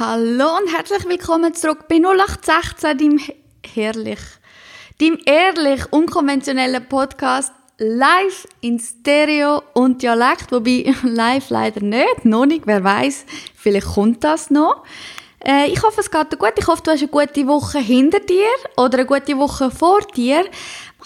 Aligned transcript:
Hallo 0.00 0.56
und 0.56 0.74
herzlich 0.74 1.06
willkommen 1.06 1.52
zurück 1.52 1.86
bei 1.86 1.96
0816, 1.96 2.96
deinem 2.96 3.20
herrlich, 3.74 4.20
deinem 4.98 5.18
ehrlich 5.26 5.92
unkonventionellen 5.92 6.88
Podcast 6.88 7.52
live 7.76 8.48
in 8.62 8.78
Stereo 8.78 9.62
und 9.74 10.00
Dialekt, 10.00 10.50
wobei 10.50 10.94
live 11.02 11.50
leider 11.50 11.82
nicht, 11.82 12.24
noch 12.24 12.46
nicht, 12.46 12.66
wer 12.66 12.82
weiß, 12.82 13.26
vielleicht 13.54 13.86
kommt 13.86 14.24
das 14.24 14.48
noch. 14.48 14.82
Äh, 15.44 15.70
ich 15.70 15.82
hoffe, 15.82 16.00
es 16.00 16.10
geht 16.10 16.32
dir 16.32 16.38
gut. 16.38 16.54
Ich 16.56 16.66
hoffe, 16.66 16.82
du 16.82 16.90
hast 16.90 17.00
eine 17.00 17.08
gute 17.08 17.46
Woche 17.46 17.78
hinter 17.78 18.20
dir 18.20 18.48
oder 18.78 18.96
eine 18.96 19.06
gute 19.06 19.36
Woche 19.36 19.70
vor 19.70 20.00
dir. 20.16 20.46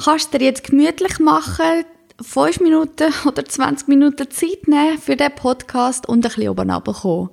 Kannst 0.00 0.32
dir 0.32 0.40
jetzt 0.40 0.62
gemütlich 0.62 1.18
machen, 1.18 1.84
5 2.22 2.60
Minuten 2.60 3.12
oder 3.26 3.44
20 3.44 3.88
Minuten 3.88 4.30
Zeit 4.30 4.68
nehmen 4.68 4.96
für 4.98 5.16
den 5.16 5.34
Podcast 5.34 6.08
und 6.08 6.18
ein 6.18 6.20
bisschen 6.20 6.50
oben 6.50 6.70
runterkommen. 6.70 7.30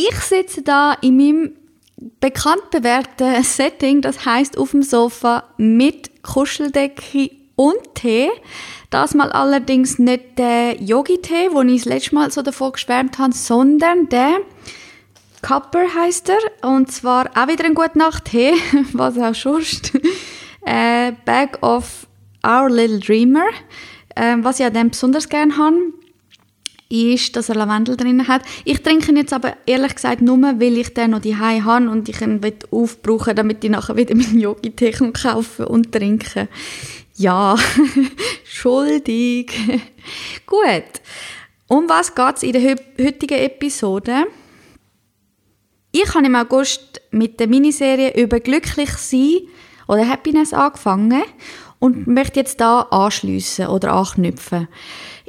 Ich 0.00 0.20
sitze 0.20 0.62
da 0.62 0.92
in 1.00 1.16
meinem 1.16 1.52
bekannt 2.20 2.70
bewährten 2.70 3.42
Setting, 3.42 4.00
das 4.00 4.24
heißt 4.24 4.56
auf 4.56 4.70
dem 4.70 4.84
Sofa 4.84 5.42
mit 5.56 6.22
Kuscheldecke 6.22 7.32
und 7.56 7.96
Tee. 7.96 8.30
Das 8.90 9.14
mal 9.14 9.32
allerdings 9.32 9.98
nicht 9.98 10.38
der 10.38 10.80
Yogi-Tee, 10.80 11.48
wo 11.50 11.62
ich 11.62 11.82
das 11.82 11.92
letzte 11.92 12.14
Mal 12.14 12.30
so 12.30 12.42
davon 12.42 12.72
geschwärmt 12.72 13.18
habe, 13.18 13.34
sondern 13.34 14.08
der 14.08 14.38
Copper 15.42 15.92
heißt 15.92 16.28
er. 16.28 16.68
Und 16.70 16.92
zwar 16.92 17.30
auch 17.34 17.48
wieder 17.48 17.64
ein 17.64 17.74
gute 17.74 17.98
Nacht-Tee, 17.98 18.54
was 18.92 19.18
auch 19.18 19.34
sonst. 19.34 19.98
äh, 20.64 21.10
Bag 21.24 21.60
of 21.60 22.06
Our 22.46 22.70
Little 22.70 23.00
Dreamer. 23.00 23.48
Äh, 24.14 24.36
was 24.42 24.60
ich 24.60 24.66
an 24.66 24.74
dem 24.74 24.90
besonders 24.90 25.28
gerne 25.28 25.56
habe, 25.56 25.92
ist, 26.88 27.36
dass 27.36 27.48
er 27.48 27.54
Lavendel 27.54 27.96
drin 27.96 28.28
hat. 28.28 28.42
Ich 28.64 28.82
trinke 28.82 29.10
ihn 29.10 29.16
jetzt 29.18 29.32
aber 29.32 29.56
ehrlich 29.66 29.94
gesagt 29.94 30.22
nur, 30.22 30.38
weil 30.38 30.78
ich 30.78 30.94
den 30.94 31.10
noch 31.10 31.20
die 31.20 31.36
habe 31.36 31.90
und 31.90 32.08
ich 32.08 32.20
ihn 32.20 32.40
aufbrauchen 32.70 33.36
damit 33.36 33.62
ich 33.62 33.70
nachher 33.70 33.96
wieder 33.96 34.14
meinen 34.16 34.40
Yogi-Tee 34.40 34.92
kaufen 35.12 35.66
und 35.66 35.92
trinken 35.92 36.48
Ja, 37.16 37.56
schuldig. 38.44 39.52
Gut. 40.46 41.02
Um 41.68 41.88
was 41.88 42.14
geht 42.14 42.36
es 42.36 42.42
in 42.42 42.52
der 42.52 42.76
heutigen 42.98 43.38
Episode? 43.38 44.26
Ich 45.92 46.14
habe 46.14 46.26
im 46.26 46.36
August 46.36 47.02
mit 47.10 47.38
der 47.40 47.48
Miniserie 47.48 48.14
über 48.22 48.40
glücklich 48.40 48.90
sein 48.92 49.40
oder 49.86 50.08
Happiness 50.08 50.54
angefangen 50.54 51.22
und 51.78 52.06
möchte 52.06 52.40
jetzt 52.40 52.60
da 52.60 52.80
anschliessen 52.90 53.68
oder 53.68 53.92
anknüpfen. 53.92 54.68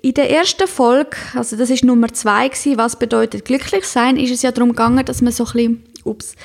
In 0.02 0.14
der 0.14 0.30
ersten 0.30 0.68
Folge, 0.68 1.18
also 1.36 1.58
das 1.58 1.70
ist 1.70 1.84
Nummer 1.84 2.08
zwei 2.14 2.48
gewesen, 2.48 2.78
was 2.78 2.98
bedeutet 2.98 3.46
glücklich 3.46 3.86
sein, 3.86 4.18
ist 4.18 4.32
es 4.32 4.42
ja 4.42 4.52
darum 4.52 4.70
gegangen, 4.70 5.06
dass 5.06 5.22
man 5.22 5.34
so 5.34 5.46
ein 5.46 5.52
bisschen, 5.52 5.84
ups, 6.06 6.36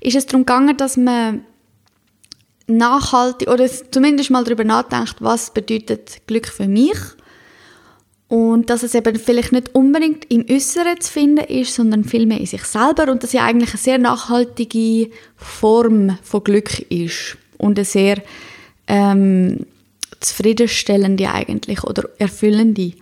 ist 0.00 0.16
es 0.16 0.26
darum 0.26 0.42
gegangen, 0.42 0.76
dass 0.76 0.96
man 0.96 1.44
nachhaltig 2.66 3.48
oder 3.48 3.68
zumindest 3.68 4.30
mal 4.30 4.44
darüber 4.44 4.64
nachdenkt, 4.64 5.16
was 5.18 5.52
bedeutet 5.52 6.26
Glück 6.26 6.46
für 6.46 6.68
mich 6.68 6.96
und 8.28 8.70
dass 8.70 8.84
es 8.84 8.94
eben 8.94 9.16
vielleicht 9.16 9.50
nicht 9.50 9.74
unbedingt 9.74 10.30
im 10.30 10.46
Äußeren 10.48 11.00
zu 11.00 11.10
finden 11.10 11.44
ist, 11.46 11.74
sondern 11.74 12.04
vielmehr 12.04 12.38
in 12.38 12.46
sich 12.46 12.62
selber 12.62 13.10
und 13.10 13.24
dass 13.24 13.32
ja 13.32 13.44
eigentlich 13.44 13.70
eine 13.70 13.78
sehr 13.78 13.98
nachhaltige 13.98 15.10
Form 15.34 16.16
von 16.22 16.44
Glück 16.44 16.78
ist 16.90 17.36
und 17.58 17.76
eine 17.76 17.84
sehr 17.84 18.22
ähm, 18.90 19.66
zufriedenstellende 20.18 21.30
eigentlich 21.30 21.84
oder 21.84 22.08
erfüllende. 22.18 22.92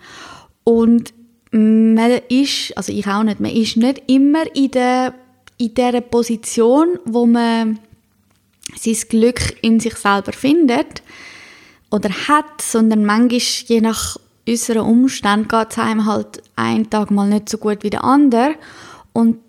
Und 0.63 1.13
man 1.51 2.21
ist, 2.29 2.77
also 2.77 2.93
ich 2.93 3.07
auch 3.07 3.23
nicht, 3.23 3.39
man 3.39 3.51
ist 3.51 3.75
nicht 3.75 4.03
immer 4.07 4.43
in 4.55 4.71
der 4.71 5.15
in 5.57 5.73
der 5.73 5.99
Position, 5.99 6.99
wo 7.03 7.25
man 7.25 7.79
sein 8.79 8.95
Glück 9.09 9.57
in 9.61 9.79
sich 9.81 9.95
selber 9.95 10.31
findet 10.31 11.01
oder 11.91 12.09
hat, 12.09 12.61
sondern 12.61 13.03
manchmal, 13.03 13.41
je 13.67 13.81
nach 13.81 14.15
unseren 14.47 14.83
Umständen, 14.83 15.49
geht 15.49 15.71
es 15.71 15.77
einem 15.77 16.05
halt 16.05 16.43
einen 16.55 16.89
Tag 16.89 17.11
mal 17.11 17.27
nicht 17.27 17.49
so 17.49 17.57
gut 17.57 17.83
wie 17.83 17.89
der 17.89 18.05
andere. 18.05 18.55
Und 19.11 19.39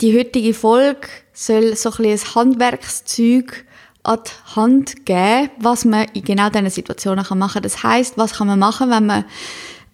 die 0.00 0.16
heutige 0.18 0.54
Folge 0.54 1.08
soll 1.34 1.76
so 1.76 1.90
ein, 1.90 2.06
ein 2.06 2.34
Handwerkszeug 2.34 3.66
an 4.08 4.20
die 4.26 4.56
Hand 4.56 5.06
geben, 5.06 5.50
was 5.58 5.84
man 5.84 6.06
in 6.14 6.24
genau 6.24 6.48
diesen 6.48 6.70
Situationen 6.70 7.24
machen 7.36 7.52
kann. 7.52 7.62
Das 7.62 7.82
heißt, 7.82 8.16
was 8.16 8.34
kann 8.34 8.46
man 8.46 8.58
machen, 8.58 8.90
wenn 8.90 9.06
man 9.06 9.24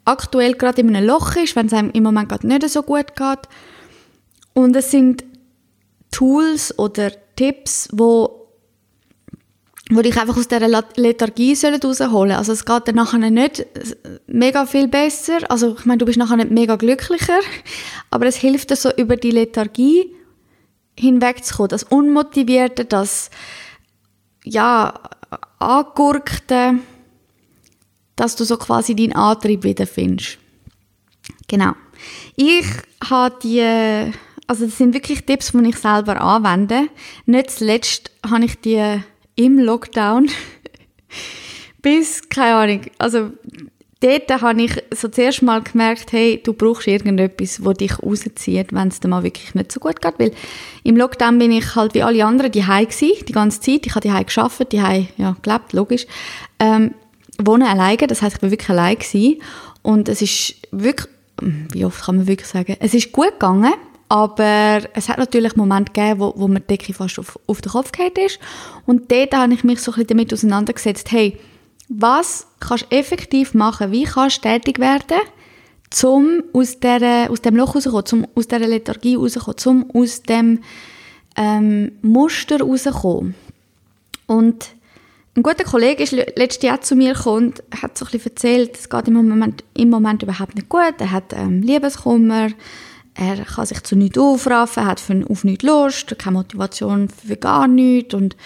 aktuell 0.04 0.54
gerade 0.54 0.80
in 0.80 0.94
einem 0.94 1.06
Loch 1.06 1.34
ist, 1.36 1.56
wenn 1.56 1.66
es 1.66 1.72
einem 1.72 1.90
im 1.90 2.04
Moment 2.04 2.28
gerade 2.28 2.46
nicht 2.46 2.68
so 2.68 2.82
gut 2.82 3.16
geht. 3.16 3.38
Und 4.52 4.76
es 4.76 4.90
sind 4.90 5.24
Tools 6.12 6.78
oder 6.78 7.10
Tipps, 7.36 7.88
wo 7.92 8.40
wo 9.90 10.00
dich 10.00 10.18
einfach 10.18 10.36
aus 10.38 10.48
dieser 10.48 10.66
Lethargie 10.96 11.52
rausholen 11.52 11.92
sollen. 11.92 12.32
Also 12.32 12.52
es 12.52 12.64
geht 12.64 12.88
dann 12.88 12.94
nachher 12.94 13.18
nicht 13.18 13.66
mega 14.26 14.64
viel 14.64 14.88
besser. 14.88 15.38
Also 15.50 15.76
ich 15.78 15.84
meine, 15.84 15.98
du 15.98 16.06
bist 16.06 16.16
nachher 16.16 16.36
nicht 16.36 16.50
mega 16.50 16.76
glücklicher, 16.76 17.38
aber 18.10 18.26
es 18.26 18.36
hilft 18.36 18.70
dir 18.70 18.76
so 18.76 18.90
über 18.96 19.16
die 19.16 19.30
Lethargie 19.30 20.14
hinwegzukommen. 20.98 21.68
Das 21.68 21.82
Unmotivierte, 21.82 22.86
das 22.86 23.30
ja, 24.44 24.94
angurkte, 25.58 26.78
dass 28.16 28.36
du 28.36 28.44
so 28.44 28.56
quasi 28.56 28.94
deinen 28.94 29.14
Antrieb 29.14 29.64
wiederfindest. 29.64 30.38
Genau. 31.48 31.72
Ich 32.36 32.66
habe 33.08 33.36
die, 33.42 33.60
also 34.46 34.66
das 34.66 34.78
sind 34.78 34.94
wirklich 34.94 35.24
Tipps, 35.24 35.52
die 35.52 35.68
ich 35.68 35.76
selber 35.76 36.20
anwende. 36.20 36.88
Nicht 37.26 37.50
zuletzt 37.50 38.10
habe 38.28 38.44
ich 38.44 38.60
die 38.60 39.00
im 39.36 39.58
Lockdown 39.58 40.30
bis, 41.82 42.28
keine 42.28 42.54
Ahnung, 42.54 42.80
also 42.98 43.30
dort 44.04 44.42
habe 44.42 44.62
ich 44.62 44.82
so 44.94 45.08
zuerst 45.08 45.42
mal 45.42 45.62
gemerkt, 45.62 46.12
hey, 46.12 46.40
du 46.42 46.52
brauchst 46.52 46.86
irgendetwas, 46.86 47.60
das 47.62 47.76
dich 47.78 48.02
rauszieht, 48.02 48.72
wenn 48.72 48.88
es 48.88 49.00
dir 49.00 49.08
mal 49.08 49.22
wirklich 49.22 49.54
nicht 49.54 49.72
so 49.72 49.80
gut 49.80 50.02
geht. 50.02 50.14
Weil 50.18 50.32
im 50.82 50.96
Lockdown 50.96 51.38
bin 51.38 51.50
ich 51.52 51.74
halt 51.74 51.94
wie 51.94 52.02
alle 52.02 52.24
anderen 52.24 52.52
die 52.52 52.60
die 52.60 53.32
ganze 53.32 53.60
Zeit. 53.60 53.86
Ich 53.86 53.94
habe 53.94 54.06
die 54.06 54.24
geschafft, 54.24 54.72
die 54.72 54.76
ja, 54.76 55.36
gelebt, 55.42 55.72
logisch. 55.72 56.06
Ähm, 56.60 56.94
wohnen 57.38 57.66
alleine, 57.66 58.06
das 58.06 58.20
heißt, 58.20 58.36
ich 58.36 58.42
war 58.42 58.50
wirklich 58.50 58.70
allein 58.70 58.98
gewesen. 58.98 59.40
Und 59.82 60.08
es 60.08 60.20
ist 60.20 60.56
wirklich, 60.70 61.08
wie 61.40 61.84
oft 61.84 62.04
kann 62.04 62.16
man 62.16 62.26
wirklich 62.26 62.48
sagen, 62.48 62.76
es 62.80 62.94
ist 62.94 63.10
gut 63.10 63.32
gegangen, 63.32 63.72
aber 64.08 64.82
es 64.92 65.08
hat 65.08 65.18
natürlich 65.18 65.56
Momente 65.56 65.92
gegeben, 65.92 66.20
wo, 66.20 66.34
wo 66.36 66.46
mir 66.46 66.60
die 66.60 66.66
Decke 66.66 66.92
fast 66.92 67.18
auf, 67.18 67.38
auf 67.46 67.62
den 67.62 67.72
Kopf 67.72 67.90
gefallen 67.90 68.12
ist. 68.26 68.38
Und 68.86 69.10
dort 69.10 69.34
habe 69.34 69.54
ich 69.54 69.64
mich 69.64 69.80
so 69.80 69.92
ein 69.92 69.94
bisschen 69.94 70.08
damit 70.08 70.32
auseinandergesetzt, 70.32 71.10
hey, 71.10 71.38
was 71.88 72.46
kannst 72.60 72.86
du 72.90 72.96
effektiv 72.96 73.54
machen? 73.54 73.92
Wie 73.92 74.04
kannst 74.04 74.38
du 74.38 74.48
tätig 74.48 74.78
werden, 74.78 75.18
um 76.02 76.42
aus, 76.52 76.80
der, 76.80 77.30
aus 77.30 77.42
dem 77.42 77.56
Loch 77.56 77.74
rauszukommen, 77.74 78.24
um 78.24 78.26
aus 78.34 78.48
dieser 78.48 78.66
Lethargie 78.66 79.16
rauszukommen, 79.16 79.84
um 79.84 80.02
aus 80.02 80.22
dem 80.22 80.60
ähm, 81.36 81.92
Muster 82.02 82.60
rauszukommen? 82.60 83.34
Und 84.26 84.74
ein 85.36 85.42
guter 85.42 85.64
Kollege 85.64 86.04
ist 86.04 86.12
letztes 86.12 86.62
Jahr 86.62 86.80
zu 86.80 86.94
mir 86.94 87.14
gekommen 87.14 87.46
und 87.46 87.82
hat 87.82 87.98
so 87.98 88.06
ein 88.06 88.20
erzählt, 88.24 88.76
es 88.76 88.88
geht 88.88 89.08
im 89.08 89.14
Moment, 89.14 89.64
im 89.74 89.90
Moment 89.90 90.22
überhaupt 90.22 90.54
nicht 90.54 90.68
gut. 90.68 90.94
Er 90.98 91.10
hat 91.10 91.32
ähm, 91.32 91.60
Liebeskummer, 91.60 92.50
er 93.14 93.44
kann 93.44 93.66
sich 93.66 93.82
zu 93.82 93.96
nichts 93.96 94.16
aufraffen, 94.16 94.86
hat 94.86 95.00
für, 95.00 95.24
auf 95.28 95.42
nichts 95.42 95.64
Lust, 95.64 96.16
keine 96.18 96.36
Motivation 96.36 97.08
für 97.08 97.36
gar 97.36 97.66
nichts 97.66 98.14
und 98.14 98.36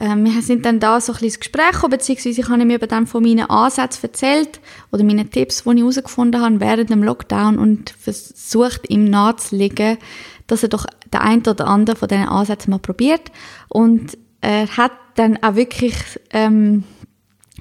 ähm, 0.00 0.24
wir 0.24 0.42
sind 0.42 0.64
dann 0.64 0.80
da 0.80 1.00
so 1.00 1.12
ein 1.12 1.18
bisschen 1.20 1.40
Gespräch 1.40 1.72
gekommen, 1.72 1.90
beziehungsweise 1.90 2.40
ich 2.40 2.48
habe 2.48 2.62
ihm 2.62 2.70
eben 2.70 2.88
dann 2.88 3.06
von 3.06 3.22
meinen 3.22 3.48
Ansätzen 3.50 4.04
erzählt 4.04 4.60
oder 4.90 5.04
meinen 5.04 5.30
Tipps, 5.30 5.64
die 5.64 5.70
ich 5.70 5.78
herausgefunden 5.78 6.40
habe 6.40 6.60
während 6.60 6.90
dem 6.90 7.02
Lockdown 7.02 7.58
und 7.58 7.90
versucht 7.90 8.88
ihm 8.88 9.04
nahezulegen, 9.04 9.98
dass 10.46 10.62
er 10.62 10.70
doch 10.70 10.86
der 11.12 11.20
ein 11.20 11.46
oder 11.46 11.66
andere 11.66 11.96
von 11.96 12.08
diesen 12.08 12.28
Ansätzen 12.28 12.70
mal 12.70 12.78
probiert 12.78 13.30
und 13.68 14.16
er 14.40 14.74
hat 14.74 14.92
dann 15.16 15.42
auch 15.42 15.54
wirklich 15.54 15.94
ähm, 16.30 16.84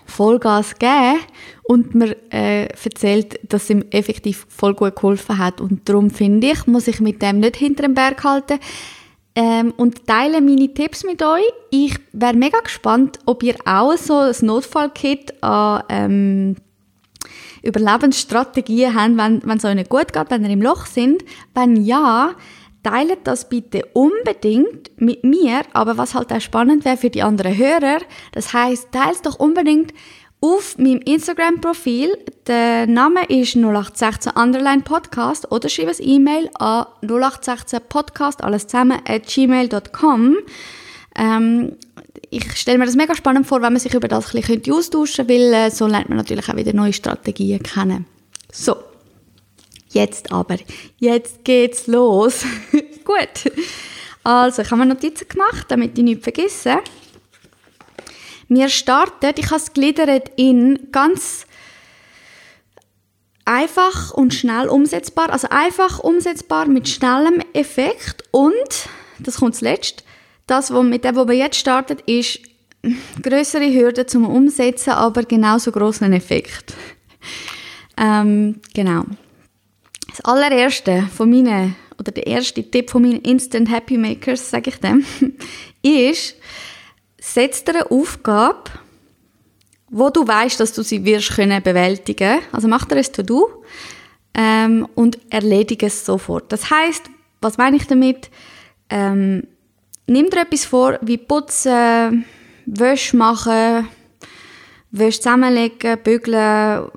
Vollgas 0.06 0.76
gegeben 0.76 1.20
und 1.64 1.94
mir 1.94 2.16
äh, 2.32 2.68
erzählt, 2.68 3.40
dass 3.52 3.64
es 3.64 3.70
ihm 3.70 3.84
effektiv 3.92 4.48
voll 4.50 4.74
gut 4.74 4.96
geholfen 4.96 5.38
hat. 5.38 5.62
Und 5.62 5.88
darum 5.88 6.10
finde 6.10 6.48
ich, 6.48 6.68
muss 6.68 6.88
ich 6.88 7.00
mit 7.00 7.22
dem 7.22 7.40
nicht 7.40 7.58
hinter 7.58 7.84
dem 7.84 7.94
Berg 7.94 8.24
halten 8.24 8.60
ähm, 9.40 9.74
und 9.78 10.06
teile 10.06 10.42
meine 10.42 10.74
Tipps 10.74 11.06
mit 11.06 11.24
euch. 11.24 11.46
Ich 11.70 11.96
wäre 12.12 12.34
mega 12.34 12.60
gespannt, 12.60 13.20
ob 13.26 13.42
ihr 13.42 13.56
auch 13.66 13.96
so 13.96 14.18
ein 14.18 14.36
Notfallkit 14.42 15.42
an 15.42 15.84
ähm, 15.88 16.56
Überlebensstrategien 17.64 18.94
habt, 18.94 19.46
wenn, 19.48 19.58
es 19.58 19.64
euch 19.64 19.76
nicht 19.76 19.90
gut 19.90 20.12
geht, 20.12 20.30
wenn 20.30 20.44
ihr 20.44 20.50
im 20.50 20.62
Loch 20.62 20.86
sind. 20.86 21.24
Wenn 21.54 21.78
ja, 21.78 22.36
teilt 22.84 23.20
das 23.24 23.48
bitte 23.48 23.86
unbedingt 23.94 24.92
mit 24.98 25.24
mir, 25.24 25.62
aber 25.72 25.98
was 25.98 26.16
halt 26.16 26.34
auch 26.34 26.42
spannend 26.42 26.84
wäre 26.84 26.98
für 26.98 27.10
die 27.10 27.24
anderen 27.24 27.58
Hörer, 27.58 28.00
das 28.34 28.52
heißt, 28.52 28.92
teilt 28.92 29.26
doch 29.26 29.40
unbedingt 29.40 29.94
auf 30.42 30.78
meinem 30.78 31.00
Instagram-Profil. 31.00 32.18
Der 32.48 32.88
Name 32.88 33.26
ist 33.26 33.56
0816 33.56 34.32
Underline 34.34 34.82
Podcast 34.84 35.52
oder 35.52 35.70
schreibe 35.70 35.92
ein 35.92 35.98
E-Mail 36.00 36.50
an 36.56 36.86
0816 37.02 37.80
Podcast, 37.90 38.44
alles 38.44 38.68
zusammen, 38.68 39.00
at 39.06 39.28
gmail.com. 39.28 40.38
Ähm, 41.16 41.76
ich 42.30 42.56
stelle 42.56 42.78
mir 42.78 42.86
das 42.86 42.96
mega 42.96 43.16
spannend 43.16 43.48
vor, 43.48 43.62
wenn 43.62 43.74
man 43.74 43.80
sich 43.80 43.94
über 43.94 44.08
das 44.08 44.34
ein 44.34 44.42
bisschen 44.42 44.74
austauschen 44.74 45.28
könnte, 45.28 45.34
weil 45.34 45.54
äh, 45.54 45.72
so 45.72 45.88
lernt 45.88 46.10
man 46.10 46.18
natürlich 46.18 46.48
auch 46.50 46.56
wieder 46.56 46.74
neue 46.74 46.94
Strategien 46.94 47.62
kennen. 47.62 48.06
So, 48.52 48.78
jetzt 49.90 50.32
aber, 50.32 50.58
jetzt 51.00 51.44
geht's 51.44 51.88
los. 51.88 52.46
Gut, 53.04 53.52
also 54.24 54.62
ich 54.62 54.72
habe 54.72 54.82
mir 54.82 54.86
Notizen 54.86 55.28
gemacht, 55.28 55.66
damit 55.70 55.98
ich 55.98 56.04
nichts 56.04 56.24
vergesse. 56.24 56.78
Wir 58.50 58.68
starten, 58.70 59.34
ich 59.38 59.46
habe 59.46 59.62
es 59.62 59.74
gliedert 59.74 60.32
in 60.36 60.92
ganz 60.92 61.46
einfach 63.46 64.12
und 64.12 64.34
schnell 64.34 64.68
umsetzbar, 64.68 65.30
also 65.32 65.48
einfach 65.50 66.00
umsetzbar 66.00 66.68
mit 66.68 66.90
schnellem 66.90 67.42
Effekt 67.54 68.24
und, 68.32 68.90
das 69.20 69.38
kommt 69.38 69.56
zuletzt, 69.56 70.04
das, 70.48 70.74
wo, 70.74 70.82
mit 70.82 71.04
dem, 71.04 71.16
wo 71.16 71.28
wir 71.28 71.36
jetzt 71.36 71.58
startet, 71.58 72.02
ist 72.02 72.40
größere 73.22 73.72
Hürde 73.72 74.08
zum 74.08 74.26
Umsetzen, 74.26 74.92
aber 74.92 75.24
genauso 75.24 75.72
großen 75.72 76.12
Effekt. 76.12 76.74
ähm, 77.98 78.62
genau. 78.74 79.06
Das 80.10 80.22
allererste 80.22 81.08
von 81.16 81.30
meinen, 81.30 81.76
oder 82.00 82.12
der 82.12 82.26
erste 82.26 82.64
Tipp 82.64 82.90
von 82.90 83.04
meinen 83.04 83.22
Instant 83.22 83.70
Happy 83.70 83.98
Makers, 83.98 84.50
sage 84.50 84.72
ich 84.72 84.78
dem, 84.78 85.06
ist, 85.84 86.36
setz 87.34 87.64
dir 87.64 87.76
eine 87.76 87.92
Aufgabe, 87.92 88.72
wo 89.90 90.10
du 90.10 90.28
weißt, 90.28 90.60
dass 90.60 90.74
du 90.74 90.84
sie 90.84 91.04
wirst 91.06 91.36
können 91.36 91.62
bewältigen. 91.64 92.40
Also 92.52 92.68
mach 92.68 92.86
dir 92.86 92.98
ein 92.98 93.04
To-Do 93.04 93.64
ähm, 94.34 94.88
und 94.96 95.20
erledige 95.30 95.88
es 95.88 96.06
sofort. 96.06 96.52
Das 96.52 96.70
heißt, 96.70 97.10
was 97.42 97.58
meine 97.58 97.78
ich 97.78 97.88
damit? 97.88 98.30
Ähm, 98.90 99.48
nimm 100.08 100.30
dir 100.30 100.42
etwas 100.42 100.66
vor, 100.66 101.00
wie 101.02 101.18
putzen, 101.18 102.26
Wäsche 102.66 103.18
machen, 103.18 103.88
Wäsche 104.92 105.22
zusammenlegen, 105.22 105.98
bügeln, 106.04 106.90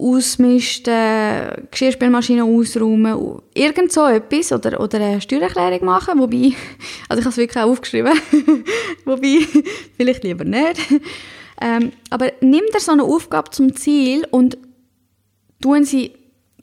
ausmisten, 0.00 1.68
Geschirrspülmaschine 1.70 2.44
ausräumen, 2.44 3.40
irgend 3.54 3.92
so 3.92 4.06
etwas 4.06 4.52
oder, 4.52 4.80
oder 4.80 4.98
eine 4.98 5.20
Steuererklärung 5.20 5.84
machen, 5.84 6.18
wobei, 6.18 6.52
also 7.08 7.20
ich 7.20 7.26
habe 7.26 7.28
es 7.28 7.36
wirklich 7.36 7.62
auch 7.62 7.70
aufgeschrieben, 7.70 8.12
wobei, 9.04 9.40
vielleicht 9.96 10.24
lieber 10.24 10.44
nicht. 10.44 10.80
Ähm, 11.60 11.92
aber 12.08 12.32
nimm 12.40 12.62
dir 12.72 12.80
so 12.80 12.92
eine 12.92 13.04
Aufgabe 13.04 13.50
zum 13.50 13.76
Ziel 13.76 14.26
und 14.30 14.56
tun 15.60 15.84
sie 15.84 16.12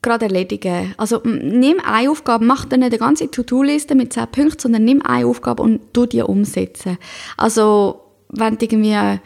gerade 0.02 0.26
erledigen. 0.26 0.96
Also 0.98 1.22
nimm 1.24 1.80
eine 1.80 2.10
Aufgabe, 2.10 2.46
mach 2.46 2.66
dir 2.66 2.78
nicht 2.78 2.88
eine 2.88 2.98
ganze 2.98 3.30
To-Do-Liste 3.30 3.94
mit 3.94 4.14
10 4.14 4.28
Punkten, 4.28 4.60
sondern 4.60 4.86
nimm 4.86 5.02
eine 5.04 5.28
Aufgabe 5.28 5.62
und 5.62 5.94
tu 5.94 6.06
die 6.06 6.22
umsetzen. 6.22 6.98
Also 7.36 8.02
wenn 8.30 8.58
du 8.58 8.66
irgendwie 8.66 9.20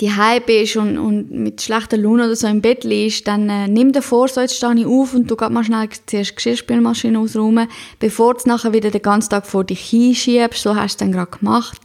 die 0.00 0.10
bist 0.46 0.76
und, 0.76 0.98
und 0.98 1.30
mit 1.30 1.62
schlechter 1.62 1.96
Laune 1.96 2.24
oder 2.24 2.36
so 2.36 2.46
im 2.46 2.60
Bett 2.60 2.84
liegst, 2.84 3.26
dann 3.28 3.48
äh, 3.48 3.68
nimm 3.68 3.92
dir 3.92 4.02
vor, 4.02 4.28
so 4.28 4.40
jetzt 4.40 4.56
stehe 4.56 4.74
ich 4.74 4.86
auf 4.86 5.14
und 5.14 5.30
du 5.30 5.36
gehst 5.36 5.50
mal 5.50 5.64
schnell 5.64 5.88
zuerst 6.06 6.30
die 6.30 6.34
Geschirrspülmaschine 6.36 7.18
ausräumen, 7.18 7.68
bevor 7.98 8.34
du 8.34 8.48
nachher 8.48 8.72
wieder 8.72 8.90
den 8.90 9.02
ganzen 9.02 9.30
Tag 9.30 9.46
vor 9.46 9.64
dich 9.64 9.80
hinschiebst, 9.80 10.62
so 10.62 10.74
hast 10.74 10.82
du 10.82 10.86
es 10.86 10.96
dann 10.96 11.12
gerade 11.12 11.38
gemacht 11.38 11.80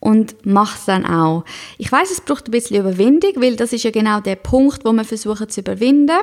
und 0.00 0.36
mach 0.44 0.76
es 0.76 0.84
dann 0.84 1.06
auch. 1.06 1.44
Ich 1.78 1.90
weiß, 1.90 2.10
es 2.10 2.20
braucht 2.20 2.48
ein 2.48 2.50
bisschen 2.50 2.80
Überwindung, 2.80 3.32
weil 3.36 3.56
das 3.56 3.72
ist 3.72 3.84
ja 3.84 3.90
genau 3.90 4.20
der 4.20 4.36
Punkt, 4.36 4.84
wo 4.84 4.92
wir 4.92 5.04
versuchen 5.04 5.48
zu 5.48 5.60
überwinden. 5.60 6.18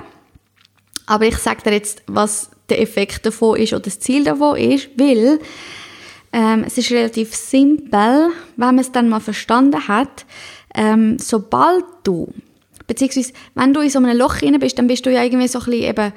Aber 1.05 1.25
ich 1.25 1.37
sage 1.37 1.63
dir 1.63 1.73
jetzt, 1.73 2.01
was 2.07 2.49
der 2.69 2.81
Effekt 2.81 3.25
davon 3.25 3.57
ist 3.57 3.73
oder 3.73 3.81
das 3.81 3.99
Ziel 3.99 4.23
davon 4.23 4.57
ist, 4.57 4.89
weil 4.95 5.39
ähm, 6.31 6.63
es 6.65 6.77
ist 6.77 6.91
relativ 6.91 7.35
simpel, 7.35 8.31
wenn 8.55 8.67
man 8.67 8.79
es 8.79 8.91
dann 8.91 9.09
mal 9.09 9.19
verstanden 9.19 9.87
hat. 9.87 10.25
Ähm, 10.75 11.17
sobald 11.19 11.85
du, 12.03 12.33
beziehungsweise 12.87 13.33
wenn 13.55 13.73
du 13.73 13.81
in 13.81 13.89
so 13.89 13.99
einem 13.99 14.17
Loch 14.17 14.41
rein 14.41 14.59
bist, 14.59 14.77
dann 14.77 14.87
bist 14.87 15.05
du 15.05 15.11
ja 15.11 15.23
irgendwie 15.23 15.47
so 15.47 15.59
ein 15.59 15.65
bisschen 15.65 15.89
eben 15.89 16.13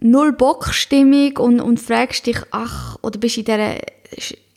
null 0.00 0.32
Bockstimmung 0.32 1.36
und, 1.38 1.60
und 1.60 1.80
fragst 1.80 2.26
dich, 2.26 2.38
ach, 2.50 2.96
oder 3.02 3.18
bist 3.18 3.38
in 3.38 3.44
dieser, 3.44 3.76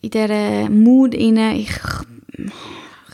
in 0.02 0.10
dieser 0.10 0.70
Mood 0.70 1.16
rein, 1.16 1.56
ich 1.56 1.72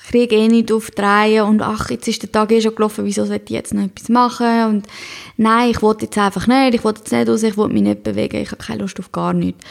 kriege 0.09 0.35
eh 0.35 0.47
nicht 0.47 0.71
auf 0.71 0.89
die 0.91 1.39
und 1.39 1.61
ach, 1.61 1.89
jetzt 1.89 2.07
ist 2.07 2.23
der 2.23 2.31
Tag 2.31 2.51
eh 2.51 2.61
schon 2.61 2.75
gelaufen, 2.75 3.05
wieso 3.05 3.25
sollte 3.25 3.45
ich 3.45 3.49
jetzt 3.51 3.73
noch 3.73 3.83
etwas 3.83 4.09
machen 4.09 4.65
und 4.65 4.87
nein, 5.35 5.71
ich 5.71 5.81
wollte 5.81 6.05
jetzt 6.05 6.17
einfach 6.17 6.47
nicht, 6.47 6.75
ich 6.75 6.83
wollte 6.83 7.01
jetzt 7.01 7.11
nicht 7.11 7.29
raus, 7.29 7.43
ich 7.43 7.57
wollte 7.57 7.73
mich 7.73 7.83
nicht 7.83 8.03
bewegen, 8.03 8.37
ich 8.37 8.51
habe 8.51 8.63
keine 8.63 8.81
Lust 8.81 8.99
auf 8.99 9.11
gar 9.11 9.33
nichts. 9.33 9.65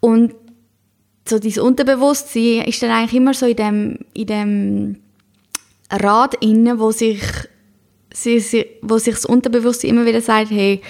Und 0.00 0.34
so 1.28 1.38
dieses 1.38 1.62
Unterbewusstsein 1.62 2.62
ist 2.62 2.82
dann 2.82 2.90
eigentlich 2.90 3.14
immer 3.14 3.34
so 3.34 3.46
in 3.46 3.56
dem, 3.56 3.98
in 4.14 4.26
dem 4.26 4.96
Rad 5.92 6.34
inne, 6.40 6.78
wo 6.78 6.90
sich, 6.90 7.22
wo 8.82 8.98
sich 8.98 9.14
das 9.14 9.24
Unterbewusstsein 9.24 9.90
immer 9.90 10.06
wieder 10.06 10.20
sagt, 10.20 10.50
hey, 10.50 10.80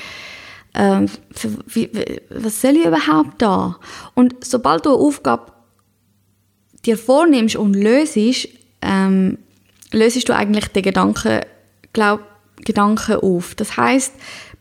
äh, 0.74 1.06
für, 1.32 1.58
wie, 1.66 1.90
was 2.30 2.60
soll 2.60 2.76
ich 2.76 2.86
überhaupt 2.86 3.42
da? 3.42 3.78
Und 4.14 4.44
sobald 4.44 4.86
du 4.86 4.90
eine 4.90 4.98
Aufgabe 4.98 5.52
dir 6.84 6.96
vornimmst 6.96 7.56
und 7.56 7.74
löst, 7.74 8.16
ähm, 8.80 9.38
löst 9.92 10.28
du 10.28 10.34
eigentlich 10.34 10.68
den 10.68 10.82
Gedanken, 10.82 11.40
glaub, 11.92 12.20
Gedanken 12.56 13.16
auf. 13.16 13.54
Das 13.54 13.76
heißt, 13.76 14.14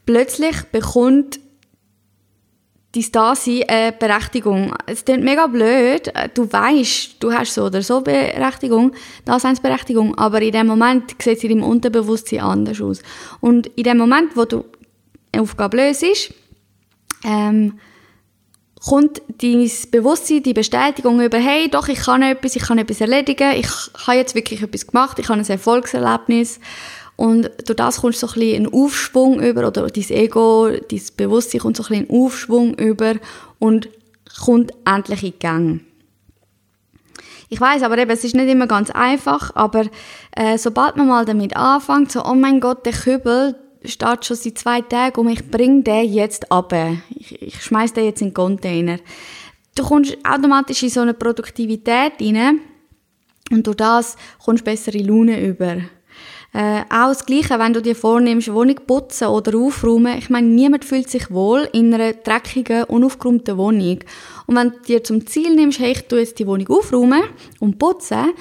plötzlich 0.06 0.64
bekommt 0.72 1.40
dein 2.94 3.12
Dasein 3.12 3.64
eine 3.68 3.92
Berechtigung. 3.94 4.74
Es 4.86 5.06
klingt 5.06 5.24
mega 5.24 5.48
blöd. 5.48 6.12
Du 6.34 6.52
weißt, 6.52 7.16
du 7.20 7.32
hast 7.32 7.54
so 7.54 7.66
oder 7.66 7.82
so 7.82 8.02
Berechtigung, 8.02 8.94
Daseinsberechtigung, 9.26 10.18
aber 10.18 10.42
in 10.42 10.52
dem 10.52 10.68
Moment 10.68 11.16
sieht 11.22 11.38
es 11.38 11.44
in 11.44 11.50
deinem 11.50 11.64
Unterbewusstsein 11.64 12.42
anders 12.42 12.82
aus. 12.82 13.02
Und 13.40 13.68
in 13.68 13.84
dem 13.84 13.98
Moment, 13.98 14.36
wo 14.36 14.46
du 14.46 14.66
eine 15.32 15.44
Aufgabe 15.44 15.78
löst, 15.78 16.34
ähm, 17.24 17.80
kommt 18.84 19.22
dein 19.42 19.70
Bewusstsein, 19.92 20.44
die 20.44 20.54
Bestätigung 20.54 21.22
über, 21.22 21.38
hey, 21.38 21.70
doch, 21.70 21.88
ich 21.88 22.00
kann 22.00 22.24
etwas, 22.24 22.56
ich 22.56 22.64
kann 22.64 22.80
etwas 22.80 23.00
erledigen, 23.00 23.52
ich 23.56 23.68
habe 24.08 24.18
jetzt 24.18 24.36
wirklich 24.36 24.62
etwas 24.64 24.88
gemacht, 24.88 25.20
ich 25.20 25.30
habe 25.30 25.40
ein 25.40 25.48
Erfolgserlebnis. 25.48 26.60
Und 27.21 27.51
durch 27.68 27.75
das 27.75 28.01
kommst 28.01 28.23
du 28.23 28.25
so 28.25 28.33
ein 28.33 28.39
bisschen 28.39 28.65
einen 28.65 28.73
Aufschwung 28.73 29.44
über, 29.44 29.68
oder 29.68 29.85
dein 29.85 30.09
Ego, 30.09 30.69
dein 30.71 31.01
Bewusstsein 31.18 31.62
kommt 31.62 31.77
so 31.77 31.83
ein 31.83 31.89
bisschen 31.89 32.09
einen 32.09 32.25
Aufschwung 32.25 32.73
über 32.79 33.13
und 33.59 33.89
kommt 34.44 34.71
endlich 34.85 35.23
in 35.23 35.33
Gang. 35.38 35.81
Ich 37.47 37.61
weiß, 37.61 37.83
aber 37.83 37.99
eben, 37.99 38.09
es 38.09 38.23
ist 38.23 38.33
nicht 38.33 38.49
immer 38.49 38.66
ganz 38.66 38.90
einfach, 38.90 39.56
aber 39.56 39.85
äh, 40.31 40.57
sobald 40.57 40.97
man 40.97 41.09
mal 41.09 41.23
damit 41.23 41.56
anfängt, 41.56 42.11
so, 42.11 42.25
oh 42.25 42.33
mein 42.33 42.59
Gott, 42.59 42.87
der 42.87 42.94
Kübel, 42.94 43.56
steht 43.85 44.25
schon 44.25 44.37
seit 44.37 44.57
zwei 44.57 44.81
Tagen 44.81 45.21
und 45.21 45.30
ich 45.30 45.47
bringe 45.47 45.83
den 45.83 46.11
jetzt 46.11 46.51
ab. 46.51 46.73
Ich, 47.11 47.40
ich 47.40 47.61
schmeiß 47.61 47.94
den 47.94 48.06
jetzt 48.06 48.23
in 48.23 48.30
den 48.30 48.33
Container. 48.33 48.97
Du 49.75 49.83
kommst 49.83 50.18
automatisch 50.28 50.81
in 50.81 50.90
so 50.90 51.01
eine 51.01 51.13
Produktivität 51.13 52.13
rein 52.19 52.61
und 53.51 53.68
durch 53.68 53.78
das 53.78 54.16
kommst 54.44 54.61
du 54.61 54.71
bessere 54.71 54.97
Laune 54.97 55.40
über. 55.40 55.81
Äh, 56.54 56.81
auch 56.90 57.10
das 57.10 57.26
Gleiche, 57.26 57.58
wenn 57.60 57.72
du 57.72 57.81
dir 57.81 57.96
vornimmst, 57.96 58.54
Wohnung 58.54 58.76
putzen 58.86 59.30
oder 59.30 59.58
aufräumen. 59.58 60.18
Ich 60.18 60.30
meine, 60.30 60.48
niemand 60.48 60.84
fühlt 60.84 61.10
sich 61.10 61.31
wohl 61.31 61.70
in 61.72 61.94
einer 61.94 62.12
dreckigen, 62.12 62.84
unaufgeräumten 62.86 63.58
Wohnung. 63.58 64.00
Und 64.48 64.56
wenn 64.56 64.72
du 64.72 64.80
dir 64.86 65.04
zum 65.04 65.26
Ziel 65.26 65.56
nimmst, 65.56 65.80
hey, 65.80 65.94
ich 65.94 66.08
tue 66.08 66.20
jetzt 66.20 66.40
die 66.40 66.48
Wohnung 66.48 66.68
aufräumen 66.68 67.24
und 67.60 67.80
putzen, 67.80 68.34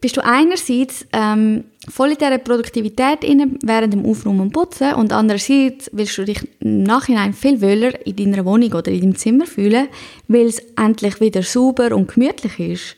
bist 0.00 0.16
du 0.16 0.24
einerseits 0.24 1.06
ähm, 1.12 1.64
voll 1.88 2.12
in 2.12 2.18
dieser 2.18 2.38
Produktivität 2.38 3.22
inne 3.22 3.50
während 3.62 3.92
dem 3.92 4.04
Aufräumen 4.06 4.40
und 4.40 4.52
Putzen 4.52 4.94
und 4.94 5.12
andererseits 5.12 5.90
willst 5.92 6.16
du 6.16 6.24
dich 6.24 6.40
im 6.60 6.82
Nachhinein 6.84 7.34
viel 7.34 7.60
wohler 7.60 7.92
in 8.06 8.16
deiner 8.16 8.44
Wohnung 8.44 8.72
oder 8.72 8.90
in 8.90 9.00
deinem 9.00 9.16
Zimmer 9.16 9.46
fühlen, 9.46 9.88
weil 10.26 10.46
es 10.46 10.62
endlich 10.76 11.20
wieder 11.20 11.42
sauber 11.42 11.94
und 11.94 12.12
gemütlich 12.12 12.58
ist. 12.58 12.96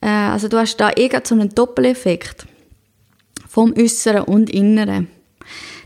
Äh, 0.00 0.08
also 0.08 0.48
du 0.48 0.58
hast 0.58 0.76
da 0.76 0.90
eh 0.94 1.08
so 1.24 1.34
einen 1.34 1.48
Doppeleffekt 1.48 2.46
vom 3.48 3.74
Äußeren 3.76 4.22
und 4.22 4.50
Inneren. 4.50 5.08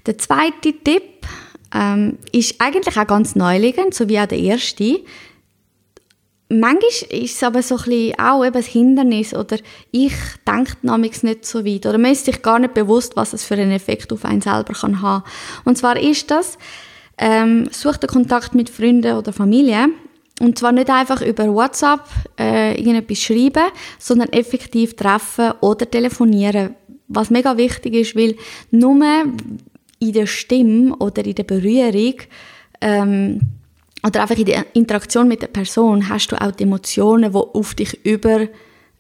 Der 0.05 0.19
zweite 0.19 0.73
Tipp 0.85 1.27
ähm, 1.75 2.19
ist 2.33 2.57
eigentlich 2.61 2.99
auch 2.99 3.07
ganz 3.07 3.35
neuliegend, 3.35 3.95
so 3.95 4.09
wie 4.09 4.19
auch 4.19 4.27
der 4.27 4.39
erste 4.39 5.01
manchmal 6.53 7.23
ist 7.23 7.37
es 7.37 7.43
aber 7.43 7.63
so 7.63 7.77
ein 7.77 8.13
auch 8.19 8.45
eben 8.45 8.57
ein 8.57 8.63
Hindernis 8.63 9.35
oder 9.35 9.57
ich 9.91 10.13
denke 10.47 10.77
namens 10.83 11.23
nicht 11.23 11.47
so 11.47 11.65
weit 11.65 11.87
oder 11.87 11.99
man 11.99 12.13
ist 12.13 12.27
sich 12.27 12.43
gar 12.43 12.59
nicht 12.59 12.75
bewusst, 12.75 13.17
was 13.17 13.33
es 13.33 13.45
für 13.45 13.55
einen 13.55 13.73
Effekt 13.73 14.13
auf 14.13 14.25
einen 14.25 14.41
selber 14.41 14.75
kann 14.75 15.01
haben. 15.01 15.25
Und 15.65 15.79
zwar 15.79 15.99
ist 15.99 16.31
das, 16.31 16.59
ähm, 17.19 17.69
such 17.71 17.97
den 17.97 18.11
Kontakt 18.11 18.55
mit 18.55 18.69
Freunden 18.69 19.17
oder 19.17 19.33
Familie 19.33 19.89
und 20.41 20.59
zwar 20.59 20.73
nicht 20.73 20.91
einfach 20.91 21.23
über 21.23 21.47
WhatsApp 21.47 22.01
äh, 22.39 22.79
irgendetwas 22.79 23.21
schreiben, 23.21 23.71
sondern 23.99 24.29
effektiv 24.31 24.95
treffen 24.97 25.53
oder 25.61 25.91
telefonieren. 25.91 26.75
Was 27.09 27.31
mega 27.31 27.57
wichtig 27.57 27.95
ist, 27.95 28.17
weil 28.17 28.37
nur 28.71 28.97
in 29.99 30.13
der 30.13 30.27
Stimme 30.27 30.97
oder 30.97 31.25
in 31.25 31.35
der 31.35 31.45
Berührung 31.45 32.15
ähm, 32.81 33.41
oder 34.05 34.23
einfach 34.23 34.37
in 34.37 34.47
der 34.47 34.67
Interaktion 34.75 35.29
mit 35.29 35.43
der 35.43 35.47
Person 35.47 36.09
hast 36.09 36.33
du 36.33 36.41
auch 36.41 36.51
die 36.51 36.65
Emotionen, 36.65 37.33
die 37.33 37.39
auf 37.39 37.75
dich 37.75 38.05
über 38.05 38.49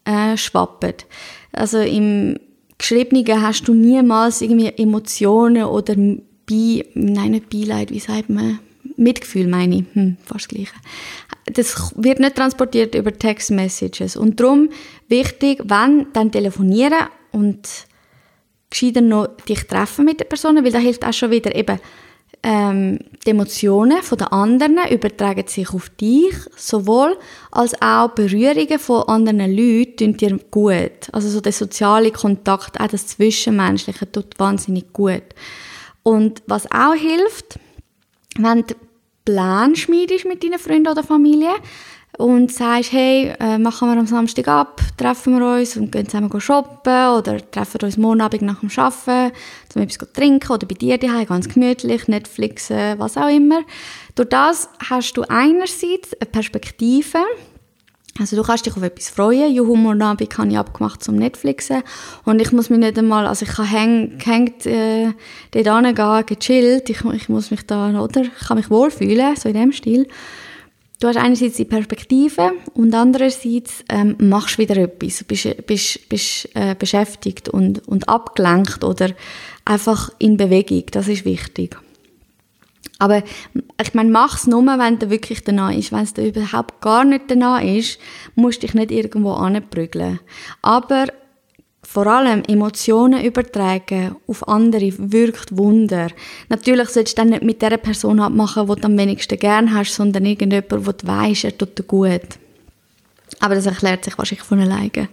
äh. 0.05 1.07
Also 1.53 1.79
im 1.79 2.39
Geschriebenen 2.79 3.43
hast 3.43 3.69
du 3.69 3.75
niemals 3.75 4.43
irgendwie 4.43 4.73
Emotionen 4.77 5.65
oder 5.65 5.95
Be 5.95 6.85
nein, 6.95 7.31
nicht 7.33 7.51
Beileid, 7.51 7.91
wie 7.91 8.01
sagt 8.01 8.29
man? 8.29 8.59
Mitgefühl 8.97 9.47
meine 9.47 9.77
ich, 9.77 9.85
hm, 9.93 10.17
fast 10.25 10.49
das. 10.49 10.75
Das 11.47 11.93
wird 11.97 12.21
nicht 12.21 12.37
transportiert 12.37 12.95
über 12.95 13.17
Text-Messages. 13.17 14.17
Und 14.17 14.41
darum 14.41 14.69
wichtig, 15.09 15.63
wenn, 15.65 16.07
dann 16.13 16.31
telefonieren 16.31 17.09
und 17.31 17.69
gescheiter 18.73 19.01
noch 19.01 19.29
dich 19.49 19.67
treffen 19.67 20.05
mit 20.05 20.21
der 20.21 20.25
Person, 20.25 20.63
weil 20.65 20.73
da 20.73 20.79
hilft 20.79 21.05
auch 21.05 21.13
schon 21.13 21.31
wieder 21.31 21.55
eben, 21.55 21.79
ähm, 22.43 22.99
die 23.25 23.31
Emotionen 23.31 24.03
von 24.03 24.19
der 24.19 24.33
anderen 24.33 24.79
übertragen 24.91 25.47
sich 25.47 25.73
auf 25.73 25.91
dich, 25.91 26.35
sowohl 26.57 27.17
als 27.53 27.81
auch 27.81 28.09
Berührungen 28.09 28.81
von 28.81 29.03
anderen 29.05 29.57
Leuten 29.57 29.97
tun 29.97 30.17
dir 30.17 30.39
gut. 30.51 31.09
Also 31.13 31.29
so 31.29 31.41
der 31.41 31.53
soziale 31.53 32.11
Kontakt, 32.11 32.81
auch 32.81 32.89
das 32.89 33.07
Zwischenmenschliche 33.07 34.11
tut 34.11 34.39
wahnsinnig 34.39 34.93
gut. 34.93 35.23
Und 36.03 36.43
was 36.47 36.69
auch 36.73 36.95
hilft, 36.95 37.61
wenn 38.37 38.65
du 38.67 38.75
Plan 39.25 39.77
schmiedest 39.77 40.25
mit 40.25 40.43
deinen 40.43 40.59
Freunden 40.59 40.89
oder 40.89 41.05
Familie 41.05 41.53
und 42.19 42.53
sagst, 42.53 42.93
hey, 42.93 43.33
äh, 43.41 43.59
machen 43.59 43.89
wir 43.89 43.99
am 43.99 44.07
Samstag 44.07 44.47
ab, 44.49 44.81
treffen 44.99 45.39
wir 45.39 45.61
uns 45.61 45.77
und 45.77 45.91
gehen 45.91 46.07
zusammen 46.07 46.41
shoppen 46.41 47.09
oder 47.17 47.51
treffen 47.51 47.81
wir 47.81 47.87
uns 47.87 47.97
morgen 47.97 48.21
Abend 48.21 48.43
nach 48.43 48.61
dem 48.61 48.71
Arbeiten, 48.77 49.35
um 49.75 49.83
etwas 49.83 49.99
zu 49.99 50.13
trinken 50.13 50.53
oder 50.53 50.67
bei 50.67 50.75
dir 50.75 50.99
daheim 50.99 51.27
ganz 51.27 51.49
gemütlich, 51.49 52.09
Netflixen, 52.09 52.99
was 52.99 53.17
auch 53.17 53.29
immer. 53.29 53.63
Durch 54.15 54.29
das 54.29 54.69
hast 54.91 55.17
du 55.17 55.23
einerseits 55.23 56.13
eine 56.21 56.31
Perspektive, 56.31 57.19
also 58.19 58.37
du 58.37 58.43
kannst 58.43 58.67
dich 58.67 58.77
auf 58.77 58.83
etwas 58.83 59.09
freuen. 59.09 59.55
Juhu, 59.55 59.75
morgen 59.75 60.03
Abend 60.03 60.37
habe 60.37 60.49
ich 60.51 60.59
abgemacht 60.59 61.03
zum 61.03 61.17
Netflixen. 61.17 61.83
Und 62.25 62.43
ich 62.43 62.53
muss 62.53 62.69
mich 62.69 62.79
nicht 62.79 62.99
einmal, 62.99 63.27
also 63.27 63.47
ich 63.47 63.53
kann 63.53 63.65
häng, 63.65 64.19
gehängt 64.19 64.67
äh, 64.67 65.13
dort 65.51 66.27
gechillt. 66.27 66.91
Ich, 66.91 67.03
ich 67.05 67.29
muss 67.31 67.51
mich 67.51 67.67
da, 67.67 67.89
oder? 67.99 68.21
Ich 68.21 68.47
kann 68.47 68.59
mich 68.59 68.69
wohlfühlen, 68.69 69.35
so 69.37 69.49
in 69.49 69.55
dem 69.55 69.73
Stil. 69.73 70.07
Du 71.03 71.09
hast 71.09 71.17
einerseits 71.17 71.57
die 71.57 71.65
Perspektive 71.65 72.53
und 72.75 72.95
andererseits 72.95 73.85
ähm, 73.89 74.15
machst 74.21 74.57
du 74.57 74.63
wieder 74.63 74.77
etwas, 74.77 75.25
bist, 75.25 75.67
bist, 75.67 76.09
bist 76.09 76.49
äh, 76.55 76.77
beschäftigt 76.79 77.49
und, 77.49 77.89
und 77.89 78.09
abgelenkt 78.09 78.85
oder 78.85 79.11
einfach 79.65 80.11
in 80.21 80.37
Bewegung. 80.37 80.85
Das 80.93 81.09
ist 81.09 81.25
wichtig. 81.25 81.77
Aber 83.01 83.25
ich 83.83 83.95
meine, 83.95 84.11
mach 84.11 84.37
es 84.37 84.47
nur, 84.47 84.65
wenn 84.65 85.01
du 85.01 85.11
wirklich 85.11 85.43
danach 85.43 85.77
ist. 85.77 85.91
Wenn 85.91 86.05
es 86.05 86.13
überhaupt 86.13 86.81
gar 86.81 87.03
nicht 87.03 87.25
danach 87.27 87.65
ist, 87.65 87.99
musst 88.37 88.63
du 88.63 88.69
dich 88.69 88.75
nicht 88.75 88.93
irgendwo 88.93 89.33
anprügeln. 89.33 90.21
Aber 90.63 91.07
vor 91.85 92.07
allem 92.07 92.43
Emotionen 92.49 93.25
übertragen 93.25 94.17
auf 94.27 94.47
andere 94.49 94.93
wirkt 94.97 95.57
Wunder. 95.57 96.09
Natürlich 96.49 96.89
solltest 96.89 97.19
du 97.19 97.23
dann 97.23 97.31
nicht 97.31 97.43
mit 97.43 97.61
der 97.61 97.77
Person 97.77 98.21
abmachen, 98.21 98.67
die 98.67 98.81
du 98.81 98.87
am 98.87 98.97
wenigsten 98.97 99.39
gern 99.39 99.75
hast, 99.75 99.95
sondern 99.95 100.25
irgendjemand, 100.25 100.87
wo 100.87 100.93
du 100.93 101.07
weißt, 101.07 101.45
er 101.45 101.59
tut 101.59 101.79
dir 101.79 101.83
gut. 101.83 102.39
Aber 103.41 103.57
das 103.57 103.67
erklärt 103.67 104.05
sich 104.05 104.17
wahrscheinlich 104.17 104.47
von 104.47 104.61
alleine. 104.61 105.09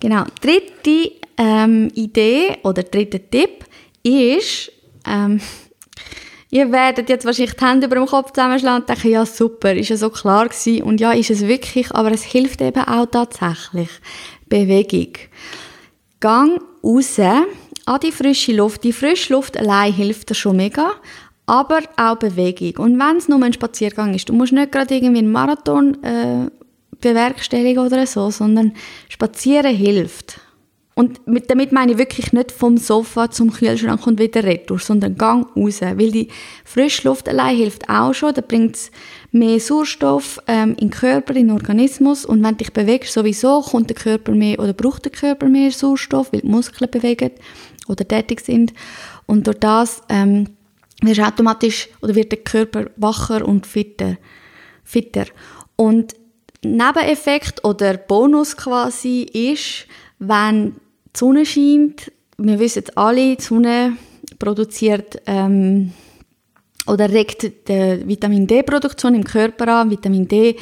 Genau. 0.00 0.24
Dritte 0.40 1.12
ähm, 1.38 1.90
Idee 1.94 2.58
oder 2.64 2.82
dritter 2.82 3.20
Tipp 3.30 3.64
ist, 4.02 4.72
ähm, 5.06 5.40
ihr 6.50 6.70
werdet 6.72 7.08
jetzt 7.08 7.24
wahrscheinlich 7.24 7.54
die 7.54 7.64
Hände 7.64 7.86
über 7.86 7.96
dem 7.96 8.06
Kopf 8.06 8.32
zusammenschlagen 8.32 8.82
und 8.82 8.88
denken, 8.88 9.10
ja 9.10 9.24
super, 9.24 9.74
ist 9.74 9.90
ja 9.90 9.96
so 9.96 10.10
klar 10.10 10.48
gewesen. 10.48 10.82
Und 10.82 11.00
ja, 11.00 11.12
ist 11.12 11.30
es 11.30 11.46
wirklich, 11.46 11.92
aber 11.92 12.10
es 12.10 12.24
hilft 12.24 12.60
eben 12.60 12.82
auch 12.84 13.06
tatsächlich. 13.06 13.88
Bewegung. 14.48 15.12
Gang 16.20 16.60
raus 16.82 17.18
an 17.18 18.00
die 18.02 18.12
frische 18.12 18.52
Luft. 18.52 18.84
Die 18.84 18.92
frische 18.92 19.32
Luft 19.32 19.56
allein 19.56 19.92
hilft 19.92 20.30
dir 20.30 20.34
schon 20.34 20.56
mega, 20.56 20.92
aber 21.46 21.80
auch 21.96 22.16
Bewegung. 22.16 22.84
Und 22.84 22.98
wenn 22.98 23.16
es 23.16 23.28
nur 23.28 23.42
ein 23.42 23.52
Spaziergang 23.52 24.14
ist, 24.14 24.28
du 24.28 24.32
musst 24.32 24.52
nicht 24.52 24.72
gerade 24.72 24.94
irgendwie 24.94 25.18
einen 25.18 25.32
Marathon 25.32 26.02
äh, 26.02 26.50
bewerkstelligen 27.00 27.84
oder 27.84 28.06
so, 28.06 28.30
sondern 28.30 28.72
Spazieren 29.08 29.74
hilft. 29.74 30.40
Und 30.98 31.26
mit, 31.26 31.50
damit 31.50 31.72
meine 31.72 31.92
ich 31.92 31.98
wirklich 31.98 32.32
nicht 32.32 32.50
vom 32.50 32.78
Sofa 32.78 33.30
zum 33.30 33.52
Kühlschrank 33.52 34.06
und 34.06 34.18
wieder 34.18 34.42
retour, 34.42 34.78
sondern 34.78 35.18
gang 35.18 35.46
raus. 35.54 35.82
Weil 35.82 36.10
die 36.10 36.28
Frischluft 36.64 37.28
allein 37.28 37.54
hilft 37.54 37.90
auch 37.90 38.14
schon. 38.14 38.32
Da 38.32 38.40
bringt 38.40 38.78
mehr 39.38 39.60
Sauerstoff 39.60 40.40
ähm, 40.46 40.70
in 40.70 40.88
den 40.88 40.90
Körper, 40.90 41.34
in 41.34 41.48
den 41.48 41.56
Organismus. 41.56 42.24
Und 42.24 42.42
wenn 42.42 42.52
du 42.52 42.64
dich 42.64 42.72
bewegst, 42.72 43.12
sowieso 43.12 43.60
kommt 43.60 43.90
der 43.90 43.96
Körper 43.96 44.32
mehr 44.32 44.58
oder 44.58 44.72
braucht 44.72 45.04
der 45.04 45.12
Körper 45.12 45.46
mehr 45.46 45.70
Sauerstoff, 45.70 46.32
weil 46.32 46.40
die 46.40 46.48
Muskeln 46.48 46.90
bewegen 46.90 47.30
oder 47.88 48.06
tätig 48.06 48.40
sind. 48.40 48.72
Und 49.26 49.46
durch 49.46 49.58
das 49.58 50.02
ähm, 50.08 50.48
wirst 51.02 51.20
automatisch 51.20 51.88
oder 52.00 52.14
wird 52.14 52.32
der 52.32 52.40
Körper 52.40 52.86
wacher 52.96 53.46
und 53.46 53.66
fitter. 53.66 54.16
fitter. 54.84 55.26
Und 55.76 56.14
Nebeneffekt 56.64 57.64
oder 57.64 57.96
Bonus 57.96 58.56
quasi 58.56 59.22
ist, 59.22 59.86
wenn 60.18 60.72
die 61.14 61.18
Sonne 61.18 61.46
scheint, 61.46 62.10
wir 62.38 62.58
wissen 62.58 62.84
alle, 62.94 63.36
die 63.36 63.42
Sonne 63.42 63.96
produziert 64.38 65.22
ähm, 65.26 65.92
oder 66.86 67.10
regt 67.10 67.42
die 67.68 68.02
Vitamin 68.06 68.46
D-Produktion 68.46 69.14
im 69.14 69.24
Körper 69.24 69.68
an. 69.68 69.90
Vitamin 69.90 70.28
D 70.28 70.56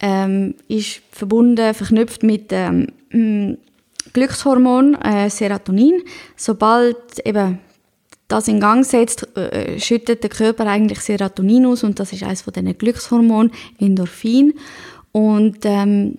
ähm, 0.00 0.54
ist 0.68 1.00
verbunden, 1.10 1.74
verknüpft 1.74 2.22
mit 2.22 2.46
ähm, 2.50 2.88
mm, 3.10 3.54
Glückshormon 4.12 4.94
äh, 4.96 5.30
Serotonin. 5.30 6.02
Sobald 6.36 7.24
eben 7.24 7.58
das 8.28 8.48
in 8.48 8.60
Gang 8.60 8.84
setzt, 8.84 9.36
äh, 9.36 9.78
schüttet 9.78 10.22
der 10.22 10.30
Körper 10.30 10.66
eigentlich 10.66 11.00
Serotonin 11.00 11.66
aus 11.66 11.84
und 11.84 11.98
das 12.00 12.12
ist 12.12 12.22
eines 12.22 12.42
von 12.42 12.52
diesen 12.52 12.76
Glückshormonen, 12.76 13.52
Endorphin. 13.78 14.54
Und 15.12 15.58
ähm, 15.64 16.18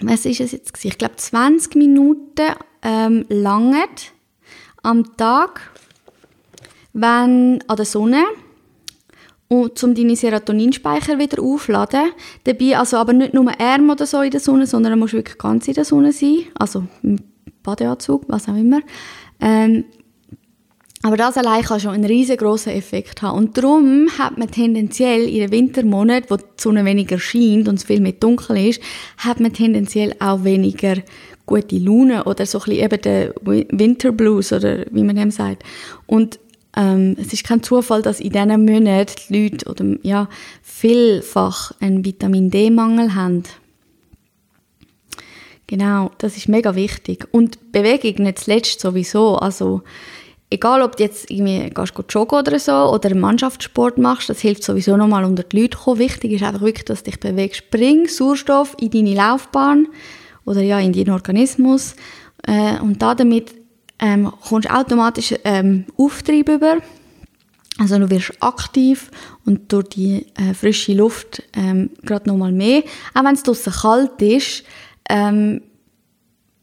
was 0.00 0.24
ist 0.24 0.40
es 0.40 0.52
jetzt? 0.52 0.84
Ich 0.84 0.98
glaube 0.98 1.16
20 1.16 1.74
Minuten 1.74 2.54
ähm, 2.82 3.24
lange 3.28 3.84
am 4.82 5.16
Tag, 5.16 5.72
wenn 6.96 7.62
an 7.66 7.76
der 7.76 7.84
Sonne 7.84 8.24
und 9.48 9.82
um 9.84 9.94
deine 9.94 10.16
Serotoninspeicher 10.16 11.18
wieder 11.18 11.42
aufladen. 11.42 12.10
Dabei 12.44 12.78
also 12.78 12.96
aber 12.96 13.12
nicht 13.12 13.34
nur 13.34 13.52
Arm 13.60 13.90
oder 13.90 14.06
so 14.06 14.22
in 14.22 14.30
der 14.30 14.40
Sonne, 14.40 14.66
sondern 14.66 14.92
du 14.92 14.98
musst 14.98 15.12
wirklich 15.12 15.38
ganz 15.38 15.68
in 15.68 15.74
der 15.74 15.84
Sonne 15.84 16.12
sein, 16.12 16.44
also 16.54 16.84
im 17.02 17.18
Badeanzug, 17.62 18.24
was 18.28 18.48
auch 18.48 18.56
immer. 18.56 18.80
Ähm, 19.40 19.84
aber 21.02 21.18
das 21.18 21.36
allein 21.36 21.62
kann 21.62 21.78
schon 21.78 21.92
einen 21.92 22.06
riesengroßen 22.06 22.72
Effekt 22.72 23.22
haben. 23.22 23.38
Und 23.38 23.58
darum 23.58 24.08
hat 24.18 24.38
man 24.38 24.50
tendenziell 24.50 25.28
in 25.28 25.38
den 25.38 25.52
Wintermonaten, 25.52 26.30
wo 26.30 26.36
die 26.36 26.44
Sonne 26.56 26.84
weniger 26.84 27.18
scheint 27.18 27.68
und 27.68 27.76
es 27.76 27.84
viel 27.84 28.00
mehr 28.00 28.12
dunkel 28.12 28.68
ist, 28.68 28.80
hat 29.18 29.38
man 29.38 29.52
tendenziell 29.52 30.16
auch 30.18 30.42
weniger 30.42 30.96
gute 31.44 31.78
Laune 31.78 32.24
oder 32.24 32.44
so 32.44 32.58
ein 32.58 32.64
bisschen 32.64 32.84
eben 32.84 33.02
der 33.02 33.34
Winterblues 33.42 34.52
oder 34.52 34.84
wie 34.90 35.04
man 35.04 35.14
dem 35.14 35.30
sagt. 35.30 35.62
Und 36.06 36.40
ähm, 36.76 37.16
es 37.18 37.32
ist 37.32 37.44
kein 37.44 37.62
Zufall, 37.62 38.02
dass 38.02 38.20
in 38.20 38.30
diesen 38.30 38.64
Monaten 38.64 39.14
die 39.28 39.42
Leute 39.42 39.68
oder, 39.68 39.84
ja, 40.02 40.28
vielfach 40.62 41.72
einen 41.80 42.04
Vitamin 42.04 42.50
D-Mangel 42.50 43.14
haben. 43.14 43.44
Genau, 45.66 46.10
das 46.18 46.36
ist 46.36 46.48
mega 46.48 46.74
wichtig. 46.74 47.26
Und 47.32 47.72
Bewegung 47.72 48.24
nicht 48.24 48.38
zuletzt 48.38 48.78
sowieso. 48.78 49.36
Also, 49.36 49.82
egal 50.50 50.82
ob 50.82 50.96
du 50.96 51.02
jetzt 51.02 51.30
irgendwie 51.30 51.72
joggen 52.08 52.38
oder 52.38 52.58
so 52.58 52.72
oder 52.72 53.14
Mannschaftssport 53.14 53.98
machst, 53.98 54.28
das 54.28 54.40
hilft 54.40 54.62
sowieso 54.62 54.96
nochmal 54.96 55.24
unter 55.24 55.42
die 55.42 55.62
Leute 55.62 55.78
kommen. 55.78 55.98
Wichtig 55.98 56.32
ist 56.32 56.44
einfach 56.44 56.60
wirklich, 56.60 56.84
dass 56.84 57.02
du 57.02 57.10
dich 57.10 57.18
bewegst. 57.18 57.70
Bring 57.70 58.06
Sauerstoff 58.06 58.76
in 58.78 58.90
deine 58.90 59.14
Laufbahn 59.14 59.88
oder 60.44 60.60
ja 60.60 60.78
in 60.78 60.92
deinen 60.92 61.10
Organismus 61.10 61.96
äh, 62.46 62.78
und 62.80 63.02
damit 63.02 63.65
ähm, 63.98 64.32
kommst 64.48 64.70
automatisch 64.70 65.34
ähm, 65.44 65.84
Auftrieb 65.96 66.48
über. 66.48 66.78
Also 67.78 67.98
du 67.98 68.08
wirst 68.10 68.32
aktiv 68.40 69.10
und 69.44 69.70
durch 69.72 69.88
die 69.90 70.26
äh, 70.36 70.54
frische 70.54 70.94
Luft 70.94 71.42
ähm, 71.54 71.90
gerade 72.02 72.28
nochmal 72.28 72.52
mehr. 72.52 72.82
Auch 73.14 73.24
wenn 73.24 73.34
es 73.34 73.42
draußen 73.42 73.72
kalt 73.72 74.22
ist, 74.22 74.64
ähm, 75.10 75.60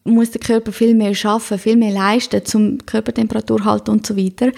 muss 0.05 0.31
der 0.31 0.41
Körper 0.41 0.71
viel 0.71 0.95
mehr 0.95 1.13
schaffen, 1.13 1.59
viel 1.59 1.77
mehr 1.77 1.93
leisten, 1.93 2.43
zum 2.45 2.77
Körpertemperatur 2.85 3.63
halten 3.63 3.91
und 3.91 4.05
so 4.05 4.17
weiter. 4.17 4.51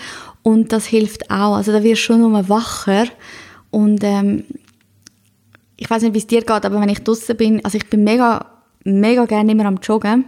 Und 0.43 0.71
das 0.71 0.85
hilft 0.85 1.29
auch. 1.29 1.55
Also 1.55 1.71
da 1.71 1.83
wirst 1.83 2.01
du 2.01 2.05
schon 2.05 2.21
nochmal 2.21 2.47
wacher. 2.49 3.05
Und 3.69 4.03
ähm, 4.03 4.45
ich 5.77 5.89
weiß 5.89 6.03
nicht, 6.03 6.13
wie 6.13 6.19
es 6.19 6.27
dir 6.27 6.41
geht, 6.41 6.65
aber 6.65 6.79
wenn 6.79 6.89
ich 6.89 7.03
draußen 7.03 7.35
bin, 7.35 7.63
also 7.63 7.77
ich 7.77 7.89
bin 7.89 8.03
mega, 8.03 8.45
mega 8.83 9.25
gerne 9.25 9.51
immer 9.51 9.65
am 9.65 9.79
Joggen. 9.83 10.25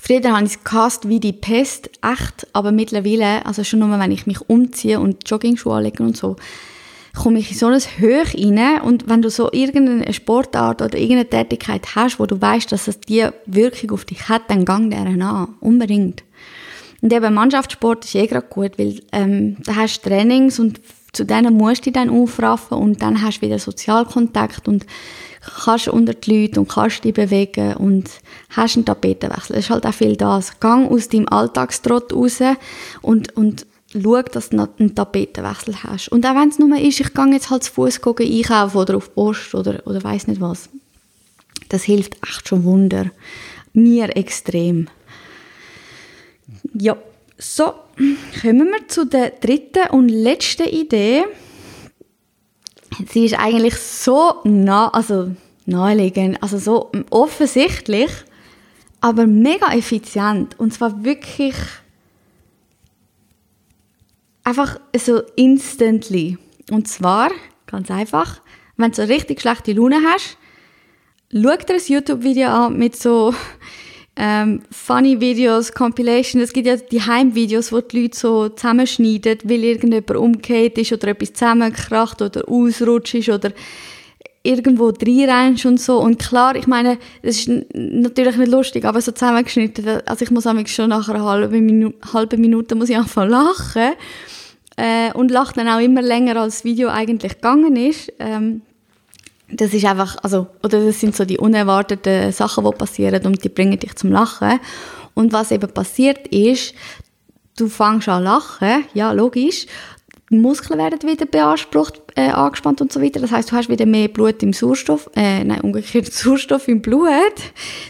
Früher 0.00 0.22
habe 0.32 0.46
ich 0.46 0.52
es 0.52 0.64
gehasst 0.64 1.08
wie 1.08 1.20
die 1.20 1.32
Pest, 1.32 1.90
echt, 2.02 2.46
aber 2.52 2.72
mittlerweile, 2.72 3.44
also 3.44 3.64
schon 3.64 3.80
nur, 3.80 3.98
wenn 3.98 4.12
ich 4.12 4.26
mich 4.26 4.48
umziehe 4.48 5.00
und 5.00 5.28
Joggingschuhe 5.28 5.74
anlege 5.74 6.02
und 6.02 6.16
so, 6.16 6.36
komme 7.14 7.40
ich 7.40 7.50
in 7.50 7.58
so 7.58 7.66
ein 7.66 7.80
Höch 7.98 8.34
rein. 8.34 8.80
Und 8.80 9.08
wenn 9.08 9.22
du 9.22 9.28
so 9.28 9.50
irgendeine 9.52 10.12
Sportart 10.12 10.82
oder 10.82 10.96
irgendeine 10.96 11.28
Tätigkeit 11.28 11.96
hast, 11.96 12.20
wo 12.20 12.26
du 12.26 12.40
weißt, 12.40 12.70
dass 12.70 12.88
es 12.88 13.00
die 13.00 13.26
Wirkung 13.46 13.90
auf 13.90 14.04
dich 14.04 14.28
hat, 14.28 14.42
dann 14.48 14.64
gang 14.64 14.90
deren 14.90 15.20
an, 15.20 15.56
unbedingt. 15.60 16.22
Und 17.00 17.12
eben 17.12 17.34
Mannschaftssport 17.34 18.04
ist 18.04 18.14
eh 18.14 18.26
gerade 18.26 18.46
gut, 18.48 18.78
weil 18.78 19.00
ähm, 19.12 19.56
da 19.64 19.76
hast 19.76 20.00
du 20.00 20.08
Trainings 20.08 20.58
und 20.58 20.80
zu 21.12 21.24
denen 21.24 21.54
musst 21.54 21.80
du 21.80 21.90
dich 21.90 21.92
dann 21.94 22.10
aufraffen 22.10 22.78
und 22.78 23.02
dann 23.02 23.22
hast 23.22 23.38
du 23.38 23.46
wieder 23.46 23.58
Sozialkontakt 23.58 24.68
und 24.68 24.84
kannst 25.64 25.88
unter 25.88 26.14
die 26.14 26.42
Leute 26.42 26.60
und 26.60 26.68
kannst 26.68 27.04
dich 27.04 27.14
bewegen 27.14 27.74
und 27.74 28.10
hast 28.50 28.76
einen 28.76 28.84
Tapetenwechsel. 28.84 29.56
Es 29.56 29.66
ist 29.66 29.70
halt 29.70 29.86
auch 29.86 29.94
viel 29.94 30.16
das. 30.16 30.58
Gang 30.60 30.90
aus 30.90 31.08
deinem 31.08 31.28
Alltagstrott 31.28 32.12
raus 32.12 32.40
und, 33.02 33.36
und 33.36 33.66
schau, 33.92 34.22
dass 34.22 34.50
du 34.50 34.68
einen 34.78 34.94
Tapetenwechsel 34.94 35.82
hast. 35.82 36.08
Und 36.08 36.26
auch 36.26 36.34
wenn 36.34 36.48
es 36.48 36.58
nur 36.58 36.78
ist, 36.78 37.00
ich 37.00 37.14
gehe 37.14 37.32
jetzt 37.32 37.50
halt 37.50 37.64
zu 37.64 37.72
Fuß 37.72 38.00
einkaufen 38.04 38.78
oder 38.78 38.96
auf 38.96 39.14
Post 39.14 39.54
oder, 39.54 39.86
oder 39.86 40.02
weiß 40.02 40.26
nicht 40.26 40.40
was. 40.40 40.68
Das 41.68 41.84
hilft 41.84 42.16
echt 42.22 42.48
schon 42.48 42.64
Wunder. 42.64 43.10
Mir 43.72 44.16
extrem. 44.16 44.88
Ja, 46.74 46.96
so, 47.36 47.74
kommen 48.40 48.68
wir 48.70 48.88
zu 48.88 49.04
der 49.06 49.30
dritten 49.30 49.90
und 49.90 50.08
letzten 50.08 50.68
Idee. 50.68 51.24
Sie 53.06 53.24
ist 53.24 53.38
eigentlich 53.38 53.76
so 53.76 54.40
nah, 54.44 54.88
also 54.88 55.30
naheliegend, 55.66 56.42
also 56.42 56.58
so 56.58 56.90
offensichtlich, 57.10 58.10
aber 59.00 59.26
mega 59.26 59.72
effizient. 59.72 60.58
Und 60.58 60.72
zwar 60.74 61.04
wirklich 61.04 61.54
einfach 64.42 64.80
so 64.96 65.22
instantly. 65.36 66.38
Und 66.70 66.88
zwar, 66.88 67.30
ganz 67.66 67.90
einfach, 67.90 68.40
wenn 68.76 68.90
du 68.90 68.96
so 68.96 69.02
richtig 69.02 69.40
schlechte 69.40 69.72
Laune 69.72 70.00
hast, 70.06 70.36
schau 71.32 71.56
dir 71.56 71.74
ein 71.74 71.80
YouTube-Video 71.86 72.48
an 72.48 72.78
mit 72.78 72.96
so 72.96 73.34
ähm, 74.20 74.62
funny 74.72 75.20
Videos, 75.20 75.72
Compilation. 75.72 76.42
Es 76.42 76.52
gibt 76.52 76.66
ja 76.66 76.76
die 76.76 77.00
Heimvideos, 77.00 77.72
wo 77.72 77.80
die 77.80 78.02
Leute 78.02 78.18
so 78.18 78.48
zusammenschneiden, 78.48 79.38
weil 79.44 79.62
irgendjemand 79.62 80.16
umgekehrt 80.16 80.76
ist 80.76 80.92
oder 80.92 81.08
etwas 81.08 81.32
zusammengekracht 81.34 82.20
oder 82.20 82.42
ausrutscht 82.48 83.14
ist 83.14 83.28
oder 83.28 83.52
irgendwo 84.42 84.88
reinrennst 84.88 85.66
und 85.66 85.80
so. 85.80 86.00
Und 86.00 86.18
klar, 86.18 86.56
ich 86.56 86.66
meine, 86.66 86.98
es 87.22 87.46
ist 87.46 87.64
natürlich 87.72 88.36
nicht 88.36 88.50
lustig, 88.50 88.84
aber 88.84 89.00
so 89.00 89.12
zusammengeschnitten, 89.12 90.00
also 90.04 90.24
ich 90.24 90.32
muss 90.32 90.44
schon 90.66 90.88
nach 90.88 91.08
einer 91.08 91.24
halben 91.24 91.64
Minute, 91.64 91.96
halben 92.12 92.40
Minute 92.40 92.74
muss 92.74 92.88
ich 92.88 92.96
einfach 92.96 93.26
lachen. 93.26 93.92
Äh, 94.76 95.12
und 95.12 95.32
lache 95.32 95.54
dann 95.54 95.68
auch 95.68 95.80
immer 95.80 96.02
länger, 96.02 96.36
als 96.36 96.56
das 96.56 96.64
Video 96.64 96.88
eigentlich 96.88 97.34
gegangen 97.34 97.74
ist. 97.74 98.12
Ähm, 98.20 98.62
das 99.50 99.72
ist 99.72 99.84
einfach, 99.84 100.16
also, 100.22 100.46
oder 100.62 100.84
das 100.84 101.00
sind 101.00 101.16
so 101.16 101.24
die 101.24 101.38
unerwarteten 101.38 102.32
Sachen, 102.32 102.64
die 102.64 102.70
passieren 102.76 103.24
und 103.26 103.42
die 103.42 103.48
bringen 103.48 103.78
dich 103.78 103.96
zum 103.96 104.12
Lachen. 104.12 104.60
Und 105.14 105.32
was 105.32 105.50
eben 105.50 105.72
passiert 105.72 106.28
ist, 106.28 106.74
du 107.56 107.68
fängst 107.68 108.08
an 108.08 108.24
lachen, 108.24 108.84
ja, 108.94 109.12
logisch, 109.12 109.66
die 110.30 110.36
Muskeln 110.36 110.78
werden 110.78 111.00
wieder 111.08 111.24
beansprucht, 111.24 112.02
äh, 112.14 112.28
angespannt 112.28 112.82
und 112.82 112.92
so 112.92 113.00
weiter. 113.00 113.18
Das 113.20 113.32
heißt, 113.32 113.50
du 113.50 113.56
hast 113.56 113.70
wieder 113.70 113.86
mehr 113.86 114.08
Blut 114.08 114.42
im 114.42 114.52
Sauerstoff, 114.52 115.08
äh, 115.16 115.42
nein, 115.42 115.62
umgekehrt 115.62 116.04
Sauerstoff 116.12 116.68
im 116.68 116.82
Blut. 116.82 117.08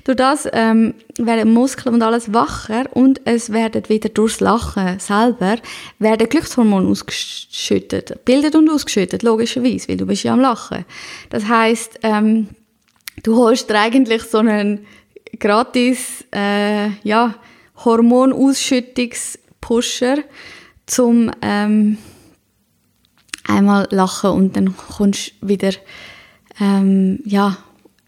Durch 0.04 0.16
das 0.16 0.49
ähm, 0.52 0.95
werden 1.18 1.52
Muskeln 1.52 1.97
und 1.97 2.02
alles 2.02 2.33
wacher 2.33 2.85
und 2.95 3.21
es 3.25 3.52
werden 3.52 3.88
wieder 3.88 4.09
durchs 4.09 4.38
Lachen 4.40 5.00
selber 5.00 5.57
werden 5.99 6.28
Glückshormone 6.28 6.88
ausgeschüttet, 6.88 8.25
bildet 8.25 8.54
und 8.54 8.71
ausgeschüttet, 8.71 9.25
logischerweise, 9.25 9.88
weil 9.88 9.97
du 9.97 10.07
bist 10.07 10.23
ja 10.23 10.33
am 10.33 10.38
Lachen. 10.40 10.85
Das 11.30 11.49
heißt, 11.49 11.99
ähm, 12.04 12.50
du 13.25 13.37
holst 13.37 13.68
dir 13.68 13.80
eigentlich 13.80 14.23
so 14.23 14.38
einen 14.38 14.87
gratis, 15.40 16.24
äh, 16.33 16.90
ja, 17.03 17.35
Hormonausschüttungspusher 17.85 20.18
zum 20.87 21.33
ähm, 21.42 21.98
einmal 23.48 23.88
lachen 23.90 24.30
und 24.30 24.56
dann 24.56 24.76
kommst 24.76 25.32
du 25.40 25.48
wieder 25.48 25.72
ähm, 26.61 27.20
ja, 27.24 27.56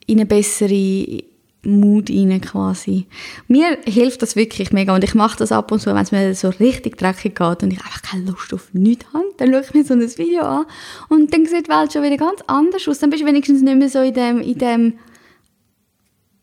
in 0.07 0.19
eine 0.19 0.27
bessere 0.27 1.25
Mut 1.63 2.09
rein 2.11 2.41
quasi. 2.41 3.07
Mir 3.47 3.79
hilft 3.85 4.23
das 4.23 4.35
wirklich 4.35 4.73
mega 4.73 4.95
und 4.95 5.05
ich 5.05 5.15
mache 5.15 5.39
das 5.39 5.53
ab 5.53 5.71
und 5.73 5.81
zu, 5.81 5.95
wenn 5.95 6.03
es 6.03 6.13
mir 6.13 6.35
so 6.35 6.49
richtig 6.49 6.97
dreckig 6.97 7.35
geht 7.35 7.63
und 7.63 7.73
ich 7.73 7.81
einfach 7.81 8.03
keine 8.03 8.25
Lust 8.25 8.55
auf 8.55 8.73
nichts 8.73 9.07
habe, 9.13 9.25
dann 9.37 9.51
schaue 9.53 9.61
ich 9.61 9.75
mir 9.75 9.85
so 9.85 9.95
ein 9.95 10.01
Video 10.01 10.43
an 10.43 10.67
und 11.09 11.33
dann 11.33 11.47
sieht 11.47 11.67
die 11.67 11.71
Welt 11.71 11.93
schon 11.93 12.03
wieder 12.03 12.17
ganz 12.17 12.41
anders 12.47 12.89
aus. 12.89 12.99
Dann 12.99 13.11
bist 13.11 13.23
du 13.23 13.27
wenigstens 13.27 13.63
nicht 13.63 13.77
mehr 13.77 13.89
so 13.89 14.01
in 14.01 14.15
dem, 14.15 14.41
in 14.41 14.59
dem 14.59 14.95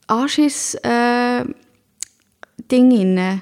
Anschiss 0.08 0.76
äh, 0.84 1.46
Ding 2.72 2.92
inne. 2.92 3.42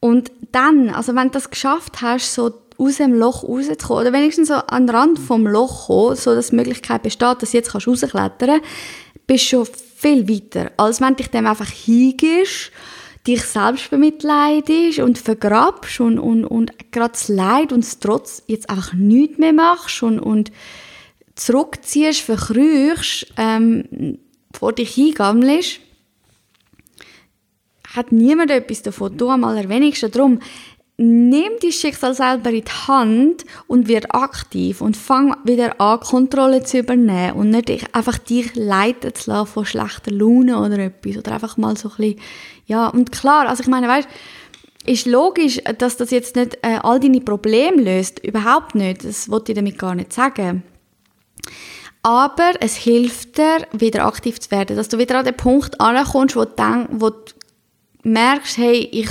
Und 0.00 0.32
dann, 0.50 0.90
also 0.90 1.14
wenn 1.14 1.28
du 1.28 1.34
das 1.34 1.50
geschafft 1.50 2.02
hast, 2.02 2.34
so 2.34 2.61
aus 2.82 2.96
dem 2.96 3.14
Loch 3.14 3.44
rauszukommen. 3.44 4.02
Oder 4.02 4.12
wenigstens 4.12 4.48
so 4.48 4.54
an 4.54 4.86
den 4.86 4.94
Rand 4.94 5.18
vom 5.18 5.46
Loch 5.46 5.86
kommen, 5.86 6.16
so 6.16 6.34
dass 6.34 6.50
die 6.50 6.56
Möglichkeit 6.56 7.02
besteht, 7.02 7.42
dass 7.42 7.52
du 7.52 7.56
jetzt 7.56 7.74
rausklettern 7.74 8.30
kannst, 8.38 8.64
bist 9.26 9.44
du 9.52 9.64
schon 9.64 9.66
viel 9.96 10.28
weiter, 10.28 10.72
als 10.76 11.00
wenn 11.00 11.10
du 11.10 11.16
dich 11.16 11.28
dem 11.28 11.46
einfach 11.46 11.70
hingehst, 11.70 12.72
dich 13.26 13.42
selbst 13.42 13.90
bemitleidest 13.90 14.98
und 14.98 15.18
vergrabst 15.18 16.00
und, 16.00 16.18
und, 16.18 16.44
und 16.44 16.72
gerade 16.90 17.12
das 17.12 17.28
Leid 17.28 17.72
und 17.72 17.84
das 17.84 18.00
Trotz 18.00 18.42
jetzt 18.48 18.68
einfach 18.68 18.94
nichts 18.94 19.38
mehr 19.38 19.52
machst 19.52 20.02
und, 20.02 20.18
und 20.18 20.50
zurückziehst, 21.36 22.20
verkrüchst, 22.20 23.26
ähm, 23.36 24.18
vor 24.52 24.72
dich 24.72 24.94
hingammelst, 24.94 25.80
hat 27.94 28.10
niemand 28.10 28.50
etwas 28.50 28.82
davon. 28.82 29.16
Du 29.16 29.28
am 29.28 29.44
allerwenigsten. 29.44 30.10
Darum, 30.10 30.40
nimm 31.02 31.52
dein 31.60 31.72
Schicksal 31.72 32.14
selber 32.14 32.50
in 32.50 32.64
die 32.64 32.70
Hand 32.70 33.44
und 33.66 33.88
wird 33.88 34.14
aktiv 34.14 34.80
und 34.80 34.96
fang 34.96 35.36
wieder 35.44 35.80
an, 35.80 36.00
Kontrolle 36.00 36.62
zu 36.62 36.78
übernehmen 36.78 37.32
und 37.32 37.50
nicht 37.50 37.94
einfach 37.94 38.18
dich 38.18 38.54
leiten 38.54 39.14
zu 39.14 39.30
lassen 39.30 39.52
von 39.52 39.64
schlechter 39.64 40.12
Laune 40.12 40.58
oder 40.58 40.78
etwas 40.78 41.18
oder 41.18 41.32
einfach 41.32 41.56
mal 41.56 41.76
so 41.76 41.88
ein 41.90 41.96
bisschen, 41.96 42.20
ja, 42.66 42.86
und 42.88 43.10
klar, 43.10 43.48
also 43.48 43.62
ich 43.62 43.68
meine, 43.68 43.88
weißt, 43.88 44.08
ist 44.86 45.06
logisch, 45.06 45.60
dass 45.78 45.96
das 45.96 46.10
jetzt 46.10 46.36
nicht 46.36 46.58
äh, 46.62 46.78
all 46.82 47.00
deine 47.00 47.20
Probleme 47.20 47.82
löst, 47.82 48.24
überhaupt 48.24 48.74
nicht, 48.74 49.04
das 49.04 49.28
wollte 49.30 49.52
ich 49.52 49.56
damit 49.56 49.78
gar 49.78 49.94
nicht 49.94 50.12
sagen. 50.12 50.62
Aber 52.04 52.52
es 52.60 52.74
hilft 52.76 53.38
dir, 53.38 53.66
wieder 53.72 54.06
aktiv 54.06 54.40
zu 54.40 54.50
werden, 54.50 54.76
dass 54.76 54.88
du 54.88 54.98
wieder 54.98 55.18
an 55.18 55.24
den 55.24 55.36
Punkt 55.36 55.80
ankommst, 55.80 56.34
wo 56.34 56.44
du, 56.44 56.52
denk, 56.54 56.88
wo 56.90 57.10
du 57.10 57.32
merkst, 58.02 58.58
hey, 58.58 58.88
ich 58.90 59.08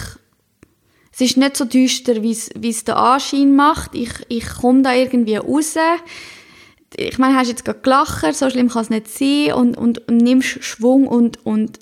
es 1.13 1.21
ist 1.21 1.38
nicht 1.38 1.58
so 1.58 1.65
düster, 1.65 2.24
wie 2.24 2.32
es 2.32 2.84
der 2.86 2.97
Anschein 2.97 3.56
macht. 3.56 3.95
Ich, 3.95 4.12
ich 4.30 4.47
komme 4.47 4.82
da 4.82 4.93
irgendwie 4.93 5.36
raus. 5.36 5.76
Ich 6.95 7.17
meine, 7.17 7.38
hast 7.38 7.50
jetzt 7.50 7.65
gerade 7.65 7.82
gelacht, 7.82 8.36
so 8.36 8.50
schlimm 8.50 8.69
kann 8.69 8.84
es 8.84 8.89
nicht 8.89 9.08
sein. 9.08 9.54
Und, 9.54 9.78
und, 9.78 10.08
und 10.08 10.17
nimmst 10.17 10.63
Schwung 10.63 11.08
und, 11.08 11.45
und 11.45 11.80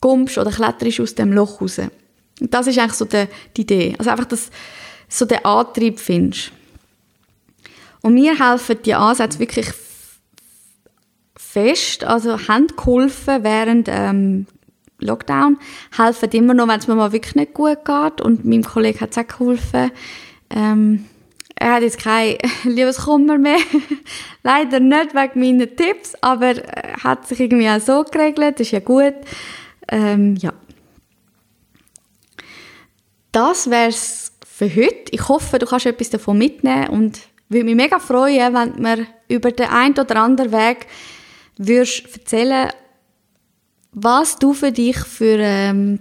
kommst 0.00 0.38
oder 0.38 0.50
kletterst 0.50 1.00
aus 1.00 1.14
dem 1.16 1.32
Loch 1.32 1.60
raus. 1.60 1.78
Und 2.40 2.54
das 2.54 2.68
ist 2.68 2.78
eigentlich 2.78 2.92
so 2.92 3.04
die, 3.04 3.26
die 3.56 3.62
Idee. 3.62 3.94
Also 3.98 4.10
einfach, 4.10 4.26
dass 4.26 4.50
so 5.08 5.24
den 5.24 5.44
Antrieb 5.44 5.98
findest. 5.98 6.52
Und 8.02 8.14
mir 8.14 8.38
helfen 8.38 8.78
die 8.84 8.94
Ansätze 8.94 9.40
wirklich 9.40 9.72
fest, 11.36 12.04
also 12.04 12.38
haben 12.46 12.68
geholfen 12.68 13.42
während 13.42 13.88
ähm, 13.90 14.46
Lockdown, 15.00 15.58
helfen 15.96 16.30
immer 16.32 16.54
noch, 16.54 16.68
wenn 16.68 16.80
es 16.80 16.88
mir 16.88 16.94
mal 16.94 17.12
wirklich 17.12 17.34
nicht 17.34 17.54
gut 17.54 17.84
geht. 17.84 18.20
Und 18.20 18.44
meinem 18.44 18.64
Kollegen 18.64 19.00
hat 19.00 19.10
es 19.12 19.18
auch 19.18 19.26
geholfen. 19.26 19.90
Ähm, 20.50 21.04
er 21.54 21.74
hat 21.74 21.82
jetzt 21.82 22.00
kein 22.00 22.38
Liebeskummer 22.64 23.38
mehr. 23.38 23.58
Leider 24.42 24.80
nicht 24.80 25.14
wegen 25.14 25.40
meiner 25.40 25.74
Tipps, 25.74 26.14
aber 26.20 26.56
er 26.56 27.02
hat 27.02 27.26
sich 27.26 27.40
irgendwie 27.40 27.68
auch 27.68 27.80
so 27.80 28.04
geregelt. 28.04 28.54
Das 28.58 28.66
ist 28.66 28.72
ja 28.72 28.80
gut. 28.80 29.14
Ähm, 29.88 30.36
ja. 30.36 30.52
Das 33.32 33.70
wäre 33.70 33.88
es 33.88 34.32
für 34.44 34.68
heute. 34.74 35.12
Ich 35.12 35.28
hoffe, 35.28 35.58
du 35.58 35.66
kannst 35.66 35.86
etwas 35.86 36.10
davon 36.10 36.38
mitnehmen 36.38 36.88
und 36.88 37.20
würde 37.48 37.64
mich 37.64 37.76
mega 37.76 37.98
freuen, 37.98 38.54
wenn 38.54 38.72
du 38.74 38.82
mir 38.82 39.06
über 39.28 39.52
den 39.52 39.68
einen 39.68 39.98
oder 39.98 40.16
anderen 40.16 40.52
Weg 40.52 40.86
würdest 41.56 42.04
erzählen 42.16 42.70
was 43.92 44.38
du 44.38 44.52
für 44.52 44.72
dich 44.72 44.98
für 44.98 45.38
ähm, 45.38 46.00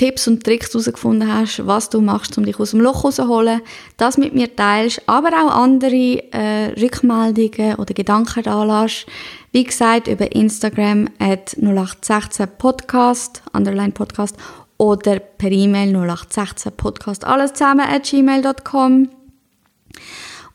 Tipps 0.00 0.26
und 0.26 0.42
Tricks 0.42 0.72
herausgefunden 0.72 1.30
hast, 1.30 1.66
was 1.66 1.90
du 1.90 2.00
machst, 2.00 2.38
um 2.38 2.46
dich 2.46 2.58
aus 2.58 2.70
dem 2.70 2.80
Loch 2.80 3.04
rauszuholen, 3.04 3.60
das 3.98 4.16
mit 4.16 4.34
mir 4.34 4.56
teilst, 4.56 5.02
aber 5.06 5.28
auch 5.28 5.54
andere 5.54 6.22
äh, 6.32 6.72
Rückmeldungen 6.80 7.74
oder 7.74 7.92
Gedanken 7.92 8.42
da 8.42 8.64
lässt. 8.64 9.04
Wie 9.52 9.64
gesagt, 9.64 10.08
über 10.08 10.32
Instagram 10.32 11.08
at 11.18 11.54
0816 11.58 12.48
Podcast, 12.56 13.42
Underline 13.52 13.92
Podcast, 13.92 14.36
oder 14.78 15.18
per 15.18 15.52
E-Mail 15.52 15.94
0816 15.94 16.72
Podcast, 16.72 17.26
alles 17.26 17.52
zusammen 17.52 17.86
at 17.86 18.04
gmail.com. 18.04 19.10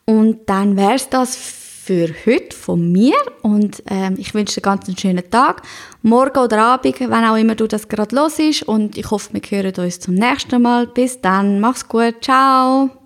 Und 0.06 0.50
dann 0.50 0.76
wär's 0.76 1.08
das 1.10 1.36
für 1.86 2.10
heute 2.26 2.56
von 2.56 2.92
mir 2.92 3.16
und 3.44 3.84
ähm, 3.92 4.16
ich 4.18 4.34
wünsche 4.34 4.56
dir 4.56 4.62
ganz 4.62 4.88
einen 4.88 4.98
schönen 4.98 5.30
Tag, 5.30 5.62
morgen 6.02 6.40
oder 6.40 6.64
Abend, 6.64 7.00
wenn 7.00 7.14
auch 7.14 7.38
immer 7.38 7.54
du 7.54 7.68
das 7.68 7.88
gerade 7.88 8.16
los 8.16 8.40
ist 8.40 8.64
und 8.64 8.98
ich 8.98 9.12
hoffe, 9.12 9.34
wir 9.34 9.42
hören 9.42 9.74
uns 9.78 10.00
zum 10.00 10.16
nächsten 10.16 10.64
Mal. 10.64 10.88
Bis 10.88 11.22
dann, 11.22 11.60
mach's 11.60 11.88
gut, 11.88 12.16
ciao! 12.22 13.05